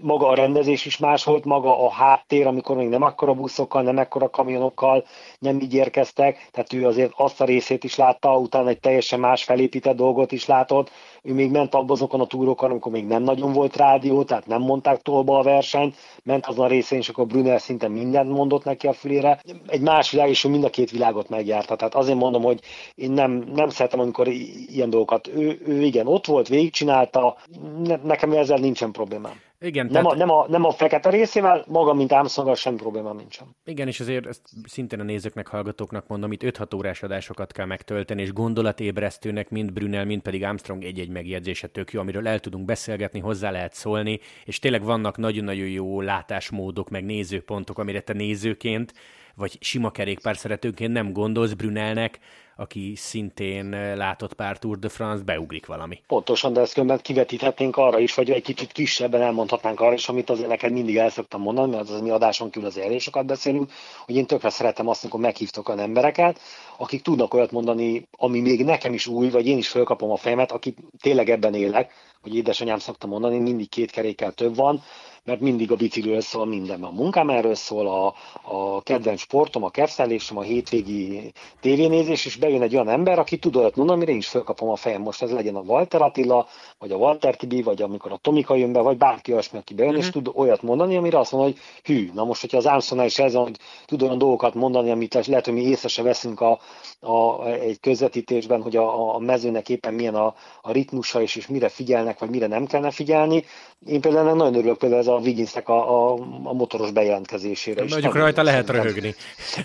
maga 0.00 0.28
a 0.28 0.34
rendezés 0.34 0.86
is 0.86 0.98
más 0.98 1.24
volt, 1.24 1.44
maga 1.44 1.84
a 1.84 1.90
háttér, 1.90 2.46
amikor 2.46 2.76
még 2.76 2.88
nem 2.88 3.02
akkora 3.02 3.34
buszokkal, 3.34 3.82
nem 3.82 3.96
akkora 3.96 4.30
kamionokkal 4.30 5.04
nem 5.38 5.60
így 5.60 5.74
érkeztek, 5.74 6.48
tehát 6.50 6.72
ő 6.72 6.86
azért 6.86 7.12
azt 7.16 7.40
a 7.40 7.44
részét 7.44 7.84
is 7.84 7.96
látta, 7.96 8.38
utána 8.38 8.68
egy 8.68 8.80
teljesen 8.80 9.20
más 9.20 9.44
felépített 9.44 9.96
dolgot 9.96 10.32
is 10.32 10.46
látott, 10.46 10.90
ő 11.24 11.32
még 11.32 11.50
ment 11.50 11.74
abban 11.74 11.90
azokon 11.90 12.20
a 12.20 12.26
túrokon, 12.26 12.70
amikor 12.70 12.92
még 12.92 13.06
nem 13.06 13.22
nagyon 13.22 13.52
volt 13.52 13.76
rádió, 13.76 14.22
tehát 14.22 14.46
nem 14.46 14.60
mondták 14.60 15.02
tolba 15.02 15.38
a 15.38 15.42
versenyt, 15.42 15.96
ment 16.22 16.46
azon 16.46 16.64
a 16.64 16.68
részén, 16.68 16.98
és 16.98 17.08
akkor 17.08 17.26
Brunel 17.26 17.58
szinte 17.58 17.88
mindent 17.88 18.30
mondott 18.30 18.64
neki 18.64 18.86
a 18.86 18.92
fülére. 18.92 19.40
Egy 19.66 19.80
más 19.80 20.10
világ, 20.10 20.28
és 20.28 20.44
ő 20.44 20.48
mind 20.48 20.64
a 20.64 20.70
két 20.70 20.90
világot 20.90 21.28
megjárta. 21.28 21.76
Tehát 21.76 21.94
azért 21.94 22.18
mondom, 22.18 22.42
hogy 22.42 22.60
én 22.94 23.10
nem, 23.10 23.44
nem 23.54 23.68
szeretem, 23.68 24.00
amikor 24.00 24.28
ilyen 24.66 24.90
dolgokat. 24.90 25.28
Ő, 25.28 25.60
ő 25.66 25.82
igen, 25.82 26.06
ott 26.06 26.26
volt, 26.26 26.48
végigcsinálta, 26.48 27.36
ne, 27.84 27.96
nekem 27.96 28.32
ezzel 28.32 28.58
nincsen 28.58 28.92
problémám. 28.92 29.40
Igen, 29.64 29.86
nem, 29.86 30.02
tehát... 30.02 30.12
a, 30.12 30.16
nem, 30.16 30.30
a, 30.30 30.46
nem 30.48 30.64
a 30.64 30.70
fekete 30.70 31.10
részével, 31.10 31.64
maga, 31.68 31.94
mint 31.94 32.12
Armstrong, 32.12 32.56
sem 32.56 32.76
probléma 32.76 33.12
nincsen. 33.12 33.46
Igen, 33.64 33.88
és 33.88 34.00
azért 34.00 34.26
ezt 34.26 34.40
szintén 34.64 35.00
a 35.00 35.02
nézőknek, 35.02 35.46
hallgatóknak 35.46 36.06
mondom, 36.06 36.32
itt 36.32 36.42
5-6 36.42 36.76
órás 36.76 37.02
adásokat 37.02 37.52
kell 37.52 37.66
megtölteni, 37.66 38.22
és 38.22 38.32
gondolatébresztőnek 38.32 39.50
mind 39.50 39.72
Brunel, 39.72 40.04
mind 40.04 40.22
pedig 40.22 40.44
Armstrong 40.44 40.84
egy-egy 40.84 41.08
megjegyzése 41.08 41.66
tök 41.66 41.92
jó, 41.92 42.00
amiről 42.00 42.28
el 42.28 42.40
tudunk 42.40 42.64
beszélgetni, 42.64 43.20
hozzá 43.20 43.50
lehet 43.50 43.74
szólni, 43.74 44.20
és 44.44 44.58
tényleg 44.58 44.82
vannak 44.82 45.16
nagyon-nagyon 45.16 45.68
jó 45.68 46.00
látásmódok, 46.00 46.90
meg 46.90 47.04
nézőpontok, 47.04 47.78
amire 47.78 48.00
te 48.00 48.12
nézőként 48.12 48.92
vagy 49.36 49.58
sima 49.60 49.90
kerékpár 49.90 50.36
szeretőként 50.36 50.92
nem 50.92 51.12
gondolsz 51.12 51.52
Brunelnek, 51.52 52.18
aki 52.56 52.92
szintén 52.96 53.72
eh, 53.72 53.96
látott 53.96 54.34
pár 54.34 54.58
Tour 54.58 54.78
de 54.78 54.88
France, 54.88 55.24
beugrik 55.24 55.66
valami. 55.66 56.00
Pontosan, 56.06 56.52
de 56.52 56.60
ezt 56.60 56.72
különben 56.72 56.98
kivetíthetnénk 57.02 57.76
arra 57.76 57.98
is, 57.98 58.14
vagy 58.14 58.30
egy 58.30 58.42
kicsit 58.42 58.72
kisebben 58.72 59.22
elmondhatnánk 59.22 59.80
arra 59.80 59.92
is, 59.92 60.08
amit 60.08 60.30
azért 60.30 60.48
neked 60.48 60.72
mindig 60.72 60.96
el 60.96 61.10
szoktam 61.10 61.40
mondani, 61.40 61.70
mert 61.70 61.90
az 61.90 62.00
mi 62.00 62.10
adáson 62.10 62.50
kívül 62.50 62.68
az 62.68 62.78
elég 62.78 63.00
sokat 63.00 63.26
beszélünk, 63.26 63.72
hogy 64.06 64.16
én 64.16 64.26
tökre 64.26 64.50
szeretem 64.50 64.88
azt, 64.88 65.02
amikor 65.02 65.20
meghívtok 65.20 65.68
olyan 65.68 65.80
embereket, 65.80 66.40
akik 66.76 67.02
tudnak 67.02 67.34
olyat 67.34 67.50
mondani, 67.50 68.08
ami 68.10 68.40
még 68.40 68.64
nekem 68.64 68.92
is 68.92 69.06
új, 69.06 69.30
vagy 69.30 69.46
én 69.46 69.58
is 69.58 69.68
fölkapom 69.68 70.10
a 70.10 70.16
fejemet, 70.16 70.52
akik 70.52 70.78
tényleg 71.00 71.30
ebben 71.30 71.54
élek, 71.54 71.92
hogy 72.22 72.36
édesanyám 72.36 72.78
szokta 72.78 73.06
mondani, 73.06 73.38
mindig 73.38 73.68
két 73.68 73.90
kerékkel 73.90 74.32
több 74.32 74.56
van, 74.56 74.82
mert 75.24 75.40
mindig 75.40 75.70
a 75.70 75.76
bicikliről 75.76 76.20
szól 76.20 76.46
minden. 76.46 76.82
A 76.82 76.90
munkám 76.90 77.30
erről 77.30 77.54
szól, 77.54 77.86
a, 77.86 78.14
a 78.42 78.82
kedvenc 78.82 79.20
sportom, 79.20 79.64
a 79.64 79.70
kevszelésem, 79.70 80.38
a 80.38 80.42
hétvégi 80.42 81.32
tévénézés, 81.60 82.26
és 82.26 82.36
bejön 82.44 82.62
egy 82.62 82.74
olyan 82.74 82.88
ember, 82.88 83.18
aki 83.18 83.38
tud 83.38 83.56
olyat 83.56 83.76
mondani, 83.76 83.96
amire 83.96 84.12
én 84.12 84.18
is 84.18 84.28
fölkapom 84.28 84.68
a 84.68 84.76
fejem. 84.76 85.02
Most 85.02 85.22
ez 85.22 85.30
legyen 85.30 85.56
a 85.56 85.60
Walter 85.60 86.02
Attila, 86.02 86.46
vagy 86.78 86.90
a 86.90 86.96
Walter 86.96 87.36
Tibi, 87.36 87.62
vagy 87.62 87.82
amikor 87.82 88.12
a 88.12 88.16
Tomika 88.16 88.54
jön 88.54 88.72
be, 88.72 88.80
vagy 88.80 88.96
bárki 88.96 89.32
olyasmi, 89.32 89.58
aki 89.58 89.74
bejön, 89.74 89.90
uh-huh. 89.90 90.06
és 90.06 90.14
mhm. 90.14 90.24
tud 90.24 90.34
olyat 90.36 90.62
mondani, 90.62 90.96
amire 90.96 91.18
azt 91.18 91.32
mondja, 91.32 91.50
hogy 91.50 91.60
hű, 91.84 92.10
na 92.14 92.24
most, 92.24 92.40
hogyha 92.40 92.56
az 92.56 92.66
Ámszonnál 92.66 93.06
is 93.06 93.18
ez, 93.18 93.34
hogy 93.34 93.56
tud 93.86 94.02
olyan 94.02 94.18
dolgokat 94.18 94.54
mondani, 94.54 94.90
amit 94.90 95.26
lehet, 95.26 95.44
hogy 95.44 95.54
mi 95.54 95.60
észre 95.60 95.88
se 95.88 96.02
veszünk 96.02 96.40
a, 96.40 96.58
a, 97.00 97.46
egy 97.46 97.80
közvetítésben, 97.80 98.62
hogy 98.62 98.76
a, 98.76 99.14
a 99.14 99.18
mezőnek 99.18 99.68
éppen 99.68 99.94
milyen 99.94 100.14
a, 100.14 100.34
a 100.62 100.72
ritmusa, 100.72 101.22
és, 101.22 101.36
és 101.36 101.46
mire 101.46 101.68
figyelnek, 101.68 102.18
vagy 102.18 102.30
mire 102.30 102.46
nem 102.46 102.66
kellene 102.66 102.90
figyelni. 102.90 103.44
Én 103.86 104.00
például 104.00 104.34
nagyon 104.34 104.54
örülök 104.54 104.78
például 104.78 105.00
ez 105.00 105.06
a 105.06 105.16
Wigginsnek 105.16 105.68
a, 105.68 106.12
a, 106.12 106.18
a 106.42 106.52
motoros 106.52 106.90
bejelentkezésére. 106.90 107.84
Mondjuk 107.88 108.14
rajta 108.14 108.42
lehet 108.42 108.70
röhögni. 108.70 109.14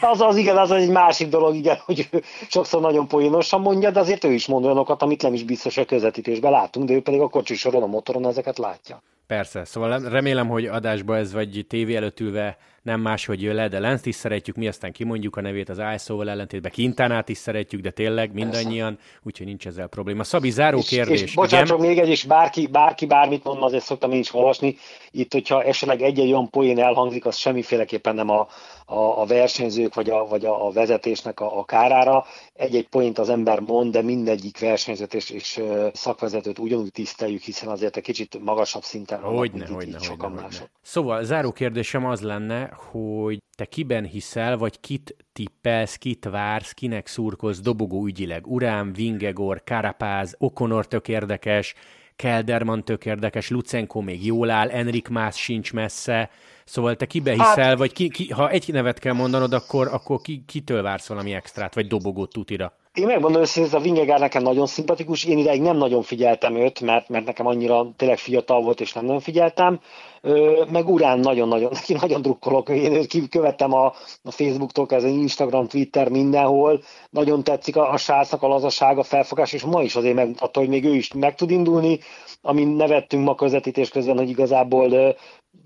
Az, 0.02 0.22
az 0.22 0.36
igen, 0.36 0.58
az 0.58 0.72
egy 0.72 0.89
másik 0.89 1.28
dolog, 1.28 1.56
igen, 1.56 1.78
hogy 1.86 2.10
sokszor 2.70 2.92
nagyon 2.92 3.08
poénosan 3.08 3.62
mondja, 3.62 3.92
de 3.92 4.00
azért 4.00 4.24
ő 4.24 4.32
is 4.32 4.48
mond 4.48 4.66
olyanokat, 4.66 5.02
amit 5.02 5.22
nem 5.22 5.34
is 5.34 5.44
biztos 5.44 5.78
a 5.78 5.86
közvetítésben 5.86 6.52
látunk, 6.52 6.88
de 6.88 6.94
ő 6.94 7.02
pedig 7.02 7.20
a 7.20 7.28
kocsisoron, 7.28 7.84
a 7.84 7.86
motoron 7.86 8.28
ezeket 8.28 8.58
látja. 8.58 9.02
Persze, 9.28 9.66
szóval 9.66 10.00
remélem, 10.00 10.48
hogy 10.48 10.66
adásba 10.66 11.18
ez 11.18 11.34
vagy 11.34 11.66
tévé 11.68 11.96
előtt 11.96 12.20
ülve 12.20 12.58
nem 12.89 13.02
máshogy 13.02 13.41
jön 13.41 13.56
le, 13.56 13.67
de 13.67 13.80
Lenzt 13.80 14.06
is 14.06 14.15
szeretjük, 14.15 14.56
mi 14.56 14.67
aztán 14.67 14.91
kimondjuk 14.91 15.36
a 15.36 15.41
nevét 15.41 15.69
az 15.69 15.82
ISO-val 15.95 16.30
ellentétben, 16.30 16.71
Kintánát 16.71 17.30
is 17.30 17.38
szeretjük, 17.38 17.82
de 17.82 17.89
tényleg 17.89 18.34
mindannyian, 18.34 18.99
úgyhogy 19.23 19.45
nincs 19.45 19.67
ezzel 19.67 19.88
probléma. 19.88 20.23
Szabi, 20.23 20.49
záró 20.49 20.78
és, 20.78 20.88
kérdés. 20.88 21.21
És 21.21 21.34
bocsánat, 21.34 21.67
csak 21.67 21.80
még 21.80 21.97
egy 21.97 22.10
is, 22.10 22.23
bárki, 22.23 22.67
bárki 22.67 23.06
bármit 23.06 23.43
mond, 23.43 23.63
azért 23.63 23.84
szoktam 23.84 24.12
én 24.12 24.19
is 24.19 24.34
olvasni. 24.34 24.78
Itt, 25.12 25.34
hogyha 25.34 25.63
esetleg 25.63 26.02
egy-egy 26.02 26.32
olyan 26.32 26.49
poén 26.49 26.80
elhangzik, 26.80 27.25
az 27.25 27.36
semmiféleképpen 27.36 28.15
nem 28.15 28.30
a, 28.30 28.47
a, 28.86 29.21
a 29.21 29.25
versenyzők 29.25 29.93
vagy 29.93 30.10
a, 30.10 30.25
vagy 30.25 30.45
a 30.45 30.71
vezetésnek 30.71 31.39
a, 31.39 31.58
a 31.60 31.65
kárára. 31.65 32.25
Egy-egy 32.54 32.88
point 32.88 33.19
az 33.19 33.30
ember 33.30 33.60
mond, 33.60 33.91
de 33.91 34.02
mindegyik 34.02 34.60
versenyzőt 34.60 35.13
és, 35.13 35.30
és 35.30 35.62
szakvezetőt 35.93 36.60
ugyanúgy 36.60 36.91
tiszteljük, 36.91 37.41
hiszen 37.41 37.69
azért 37.69 37.97
egy 37.97 38.04
kicsit 38.04 38.39
magasabb 38.43 38.84
szinten 38.84 39.19
hogyne, 39.19 39.67
hogyne, 39.67 39.97
hogyne, 40.08 40.28
hogyne. 40.28 40.69
Szóval 40.82 41.23
záró 41.23 41.52
kérdésem 41.52 42.06
az 42.06 42.21
lenne, 42.21 42.79
hogy 42.80 43.38
te 43.58 43.65
kiben 43.65 44.06
hiszel, 44.06 44.58
vagy 44.58 44.80
kit 44.80 45.15
tippelsz, 45.34 45.96
kit 45.96 46.26
vársz, 46.26 46.72
kinek 46.72 47.08
szurkolsz 47.08 47.60
dobogó 47.60 48.06
ügyileg? 48.06 48.48
Urán, 48.48 48.94
Vingegor, 48.94 49.63
Karapáz, 49.63 50.36
Okonor 50.38 50.88
tök 50.88 51.08
érdekes, 51.08 51.74
Kelderman 52.15 52.84
tök 52.84 53.06
érdekes, 53.06 53.50
Lucenko 53.50 54.02
még 54.02 54.26
jól 54.26 54.50
áll, 54.50 54.70
Enrik 54.70 55.08
Más 55.08 55.36
sincs 55.36 55.74
messze, 55.74 56.30
Szóval 56.70 56.96
te 56.96 57.06
kibe 57.06 57.32
hiszel, 57.32 57.63
hát, 57.63 57.78
vagy 57.78 57.94
ki, 57.94 58.10
ki, 58.10 58.28
ha 58.28 58.50
egy 58.50 58.68
nevet 58.68 59.00
kell 59.00 59.13
mondanod, 59.13 59.54
akkor, 59.54 59.88
akkor 59.92 60.22
ki, 60.22 60.44
kitől 60.48 60.82
vársz 60.82 61.08
valami 61.08 61.34
extrát, 61.34 61.74
vagy 61.74 61.88
dobogót 61.88 62.32
tutira? 62.32 62.74
Én 62.94 63.06
megmondom 63.06 63.44
hogy 63.54 63.70
a 63.72 63.80
Vingegár 63.80 64.20
nekem 64.20 64.44
nagyon 64.44 64.65
szimpatikus, 64.65 65.24
én 65.24 65.38
ideig 65.38 65.62
nem 65.62 65.78
nagyon 65.78 66.02
figyeltem 66.02 66.56
őt, 66.56 66.82
mert, 66.82 67.10
mert 67.10 67.26
nekem 67.26 67.46
annyira 67.46 67.92
tényleg 67.96 68.18
fiatal 68.18 68.62
volt, 68.62 68.82
és 68.82 68.94
nem 68.94 69.06
nagyon 69.06 69.20
figyeltem. 69.20 69.80
Meg 70.72 70.90
Urán 70.90 71.20
nagyon-nagyon, 71.20 71.72
neki 71.74 71.94
nagyon 72.02 72.22
drukkolok, 72.22 72.70
én 72.70 72.94
őt 72.94 73.30
követtem 73.30 73.74
a, 73.74 73.86
a 74.24 74.32
Facebooktól, 74.32 74.86
ez 74.90 75.04
Instagram, 75.04 75.68
Twitter, 75.68 76.10
mindenhol. 76.10 76.82
Nagyon 77.10 77.44
tetszik 77.44 77.76
a, 77.76 77.92
a 77.92 77.98
srácnak 77.98 78.44
a 78.44 78.48
lazaság, 78.48 78.98
a 78.98 79.04
felfogás, 79.04 79.54
és 79.54 79.64
ma 79.64 79.82
is 79.84 79.96
azért 79.96 80.16
megmutatta, 80.16 80.60
hogy 80.60 80.70
még 80.70 80.86
ő 80.86 80.96
is 80.96 81.14
meg 81.14 81.36
tud 81.36 81.52
indulni, 81.52 82.00
amin 82.42 82.68
nevettünk 82.68 83.26
ma 83.26 83.36
közvetítés 83.36 83.90
közben, 83.90 84.18
hogy 84.18 84.30
igazából 84.30 85.16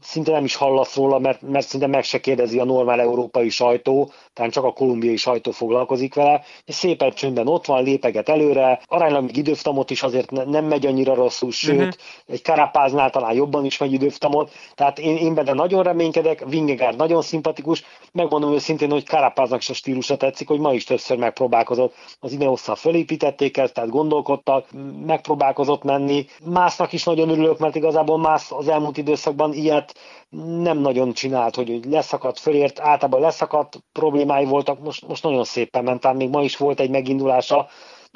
szinte 0.02 0.32
nem 0.32 0.44
is 0.44 0.56
hallasz 0.56 0.96
róla, 0.96 1.20
mert, 1.20 1.42
mert 1.42 1.68
szinte 1.68 1.88
meg 1.88 2.04
se 2.04 2.20
kérdezi 2.20 2.60
a 2.60 2.64
normál 2.64 3.02
európai 3.02 3.50
sajtó, 3.50 4.12
tehát 4.34 4.52
csak 4.52 4.64
a 4.64 4.74
kolumbiai 4.74 5.16
sajtó 5.16 5.52
foglalkozik 5.52 6.14
vele, 6.14 6.44
és 6.66 6.76
szépen 6.76 7.12
csöndben 7.14 7.48
ott 7.48 7.66
van, 7.66 7.84
lépeget 7.84 8.30
előre, 8.30 8.82
aránylag 8.86 9.24
még 9.24 9.38
időftamot 9.38 9.90
is 9.90 10.04
azért 10.04 10.32
nem 10.32 10.66
megy 10.66 10.86
annyira 10.86 11.14
rosszul, 11.14 11.52
sőt, 11.52 11.76
uh-huh. 11.76 11.94
egy 12.26 12.42
karapáznál 12.42 13.10
talán 13.10 13.34
jobban 13.34 13.66
is 13.66 13.78
megy 13.78 13.94
időftamot, 13.94 14.43
tehát 14.76 15.00
én, 15.00 15.18
én 15.18 15.34
benne 15.34 15.54
nagyon 15.54 15.84
reménykedek, 15.84 16.44
Vingegaard 16.46 16.98
nagyon 16.98 17.22
szimpatikus, 17.22 17.84
megmondom 18.12 18.54
őszintén, 18.54 18.92
hogy 18.92 19.08
Karapáznak 19.08 19.62
se 19.62 19.74
stílusa 19.74 20.18
tetszik, 20.18 20.48
hogy 20.48 20.60
ma 20.60 20.74
is 20.74 20.84
többször 20.84 21.18
megpróbálkozott, 21.18 21.94
az 22.20 22.32
Ineosszal 22.32 22.76
fölépítették 22.76 23.58
ezt, 23.58 23.74
tehát 23.74 23.90
gondolkodtak, 23.90 24.68
megpróbálkozott 25.06 25.84
menni, 25.84 26.26
Másznak 26.46 26.94
is 26.94 27.04
nagyon 27.04 27.30
örülök, 27.30 27.60
mert 27.60 27.76
igazából 27.76 28.18
Mász 28.18 28.52
az 28.52 28.68
elmúlt 28.68 28.98
időszakban 28.98 29.54
ilyet 29.54 29.96
nem 30.62 30.78
nagyon 30.78 31.14
csinált, 31.14 31.56
hogy 31.56 31.86
leszakadt, 31.90 32.40
fölért, 32.40 32.80
általában 32.80 33.22
leszakadt 33.22 33.84
problémái 33.92 34.46
voltak, 34.46 34.80
most, 34.80 35.08
most 35.08 35.24
nagyon 35.24 35.44
szépen 35.44 35.84
ment, 35.84 36.14
még 36.14 36.30
ma 36.30 36.44
is 36.44 36.58
volt 36.58 36.80
egy 36.80 36.90
megindulása, 36.90 37.68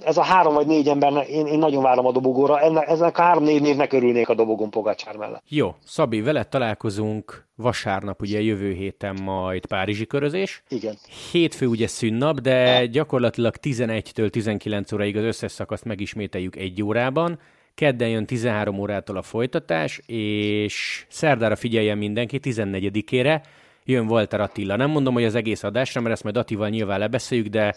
ez 0.04 0.18
a 0.18 0.24
három 0.24 0.54
vagy 0.54 0.68
négy 0.68 0.88
ember, 0.88 1.30
én, 1.30 1.46
én 1.46 1.60
nagyon 1.60 1.84
várom 1.84 2.06
a 2.06 2.12
dobogóra, 2.12 2.60
ennek, 2.60 2.88
ennek 2.88 3.18
a 3.18 3.22
három-négy 3.22 3.62
névnek 3.62 3.94
örülnék 3.94 4.30
a 4.30 4.34
dobogon 4.34 4.70
Pogacsár 4.70 5.16
mellett. 5.16 5.44
Jó, 5.48 5.76
Szabi, 5.86 6.22
veled 6.22 6.48
találkozunk 6.48 7.46
vasárnap, 7.56 8.22
ugye 8.22 8.42
jövő 8.42 8.72
héten 8.72 9.22
majd 9.24 9.66
Párizsi 9.66 10.08
körözés. 10.08 10.64
Igen. 10.70 10.98
Hétfő 11.32 11.66
ugye 11.66 11.88
szünnap, 11.88 12.40
de 12.40 12.86
gyakorlatilag 12.86 13.56
11-től 13.62 14.30
19 14.30 14.92
óraig 14.92 15.18
az 15.18 15.24
összes 15.24 15.52
szakaszt 15.52 15.86
megismételjük 15.86 16.56
egy 16.56 16.84
órában. 16.84 17.40
Kedden 17.76 18.10
jön 18.10 18.26
13 18.26 18.80
órától 18.80 19.18
a 19.18 19.22
folytatás, 19.22 20.02
és 20.06 21.06
szerdára 21.10 21.56
figyeljen 21.56 21.98
mindenki 21.98 22.40
14-ére, 22.44 23.42
jön 23.84 24.08
Walter 24.08 24.42
Attila. 24.42 24.76
Nem 24.76 24.90
mondom, 24.90 25.14
hogy 25.14 25.24
az 25.24 25.36
egész 25.36 25.64
adásra, 25.64 26.02
mert 26.02 26.14
ezt 26.14 26.24
majd 26.24 26.38
Attival 26.38 26.70
nyilván 26.70 27.00
lebeszéljük, 27.00 27.48
de 27.48 27.76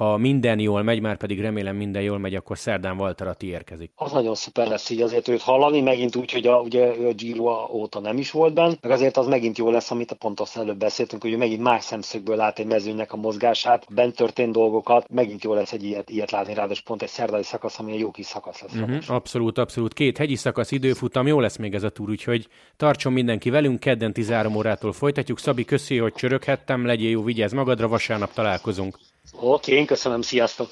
ha 0.00 0.16
minden 0.16 0.58
jól 0.58 0.82
megy, 0.82 1.00
már 1.00 1.16
pedig 1.16 1.40
remélem 1.40 1.76
minden 1.76 2.02
jól 2.02 2.18
megy, 2.18 2.34
akkor 2.34 2.58
szerdán 2.58 3.00
Walter 3.00 3.26
Atti 3.26 3.46
érkezik. 3.46 3.92
Az 3.94 4.12
nagyon 4.12 4.34
szuper 4.34 4.68
lesz 4.68 4.90
így 4.90 5.02
azért 5.02 5.28
őt 5.28 5.42
hallani, 5.42 5.80
megint 5.80 6.16
úgy, 6.16 6.32
hogy 6.32 6.46
a, 6.46 6.60
ugye 6.60 6.96
ő 6.96 7.06
a 7.06 7.12
Giro 7.12 7.68
óta 7.72 8.00
nem 8.00 8.18
is 8.18 8.30
volt 8.30 8.54
benne, 8.54 8.74
meg 8.80 8.90
azért 8.90 9.16
az 9.16 9.26
megint 9.26 9.58
jó 9.58 9.70
lesz, 9.70 9.90
amit 9.90 10.10
a 10.10 10.14
pontos 10.14 10.56
előbb 10.56 10.78
beszéltünk, 10.78 11.22
hogy 11.22 11.36
megint 11.36 11.62
más 11.62 11.84
szemszögből 11.84 12.36
lát 12.36 12.58
egy 12.58 12.66
mezőnek 12.66 13.12
a 13.12 13.16
mozgását, 13.16 13.86
bent 13.94 14.16
történt 14.16 14.52
dolgokat, 14.52 15.08
megint 15.10 15.44
jó 15.44 15.54
lesz 15.54 15.72
egy 15.72 15.84
ilyet, 15.84 16.10
ilyet 16.10 16.30
látni, 16.30 16.54
ráadásul 16.54 16.84
pont 16.84 17.02
egy 17.02 17.08
szerdai 17.08 17.42
szakasz, 17.42 17.78
ami 17.78 17.92
egy 17.92 18.00
jó 18.00 18.10
kis 18.10 18.26
szakasz 18.26 18.60
lesz. 18.60 18.74
Uh-huh, 18.74 18.98
abszolút, 19.06 19.58
abszolút. 19.58 19.92
Két 19.92 20.18
hegyi 20.18 20.36
szakasz 20.36 20.70
időfutam, 20.70 21.26
jó 21.26 21.40
lesz 21.40 21.56
még 21.56 21.74
ez 21.74 21.82
a 21.82 21.88
túr, 21.90 22.10
úgyhogy 22.10 22.48
tartson 22.76 23.12
mindenki 23.12 23.50
velünk, 23.50 23.80
kedden 23.80 24.12
13 24.12 24.56
órától 24.56 24.92
folytatjuk. 24.92 25.38
Szabi, 25.38 25.64
köszi, 25.64 25.98
hogy 25.98 26.12
csöröghettem, 26.12 26.86
legyél 26.86 27.10
jó, 27.10 27.22
vigyázz 27.22 27.52
magadra, 27.52 27.88
vasárnap 27.88 28.32
találkozunk. 28.32 28.98
Oké, 29.32 29.72
én 29.72 29.86
köszönöm, 29.86 30.22
sziasztok! 30.22 30.70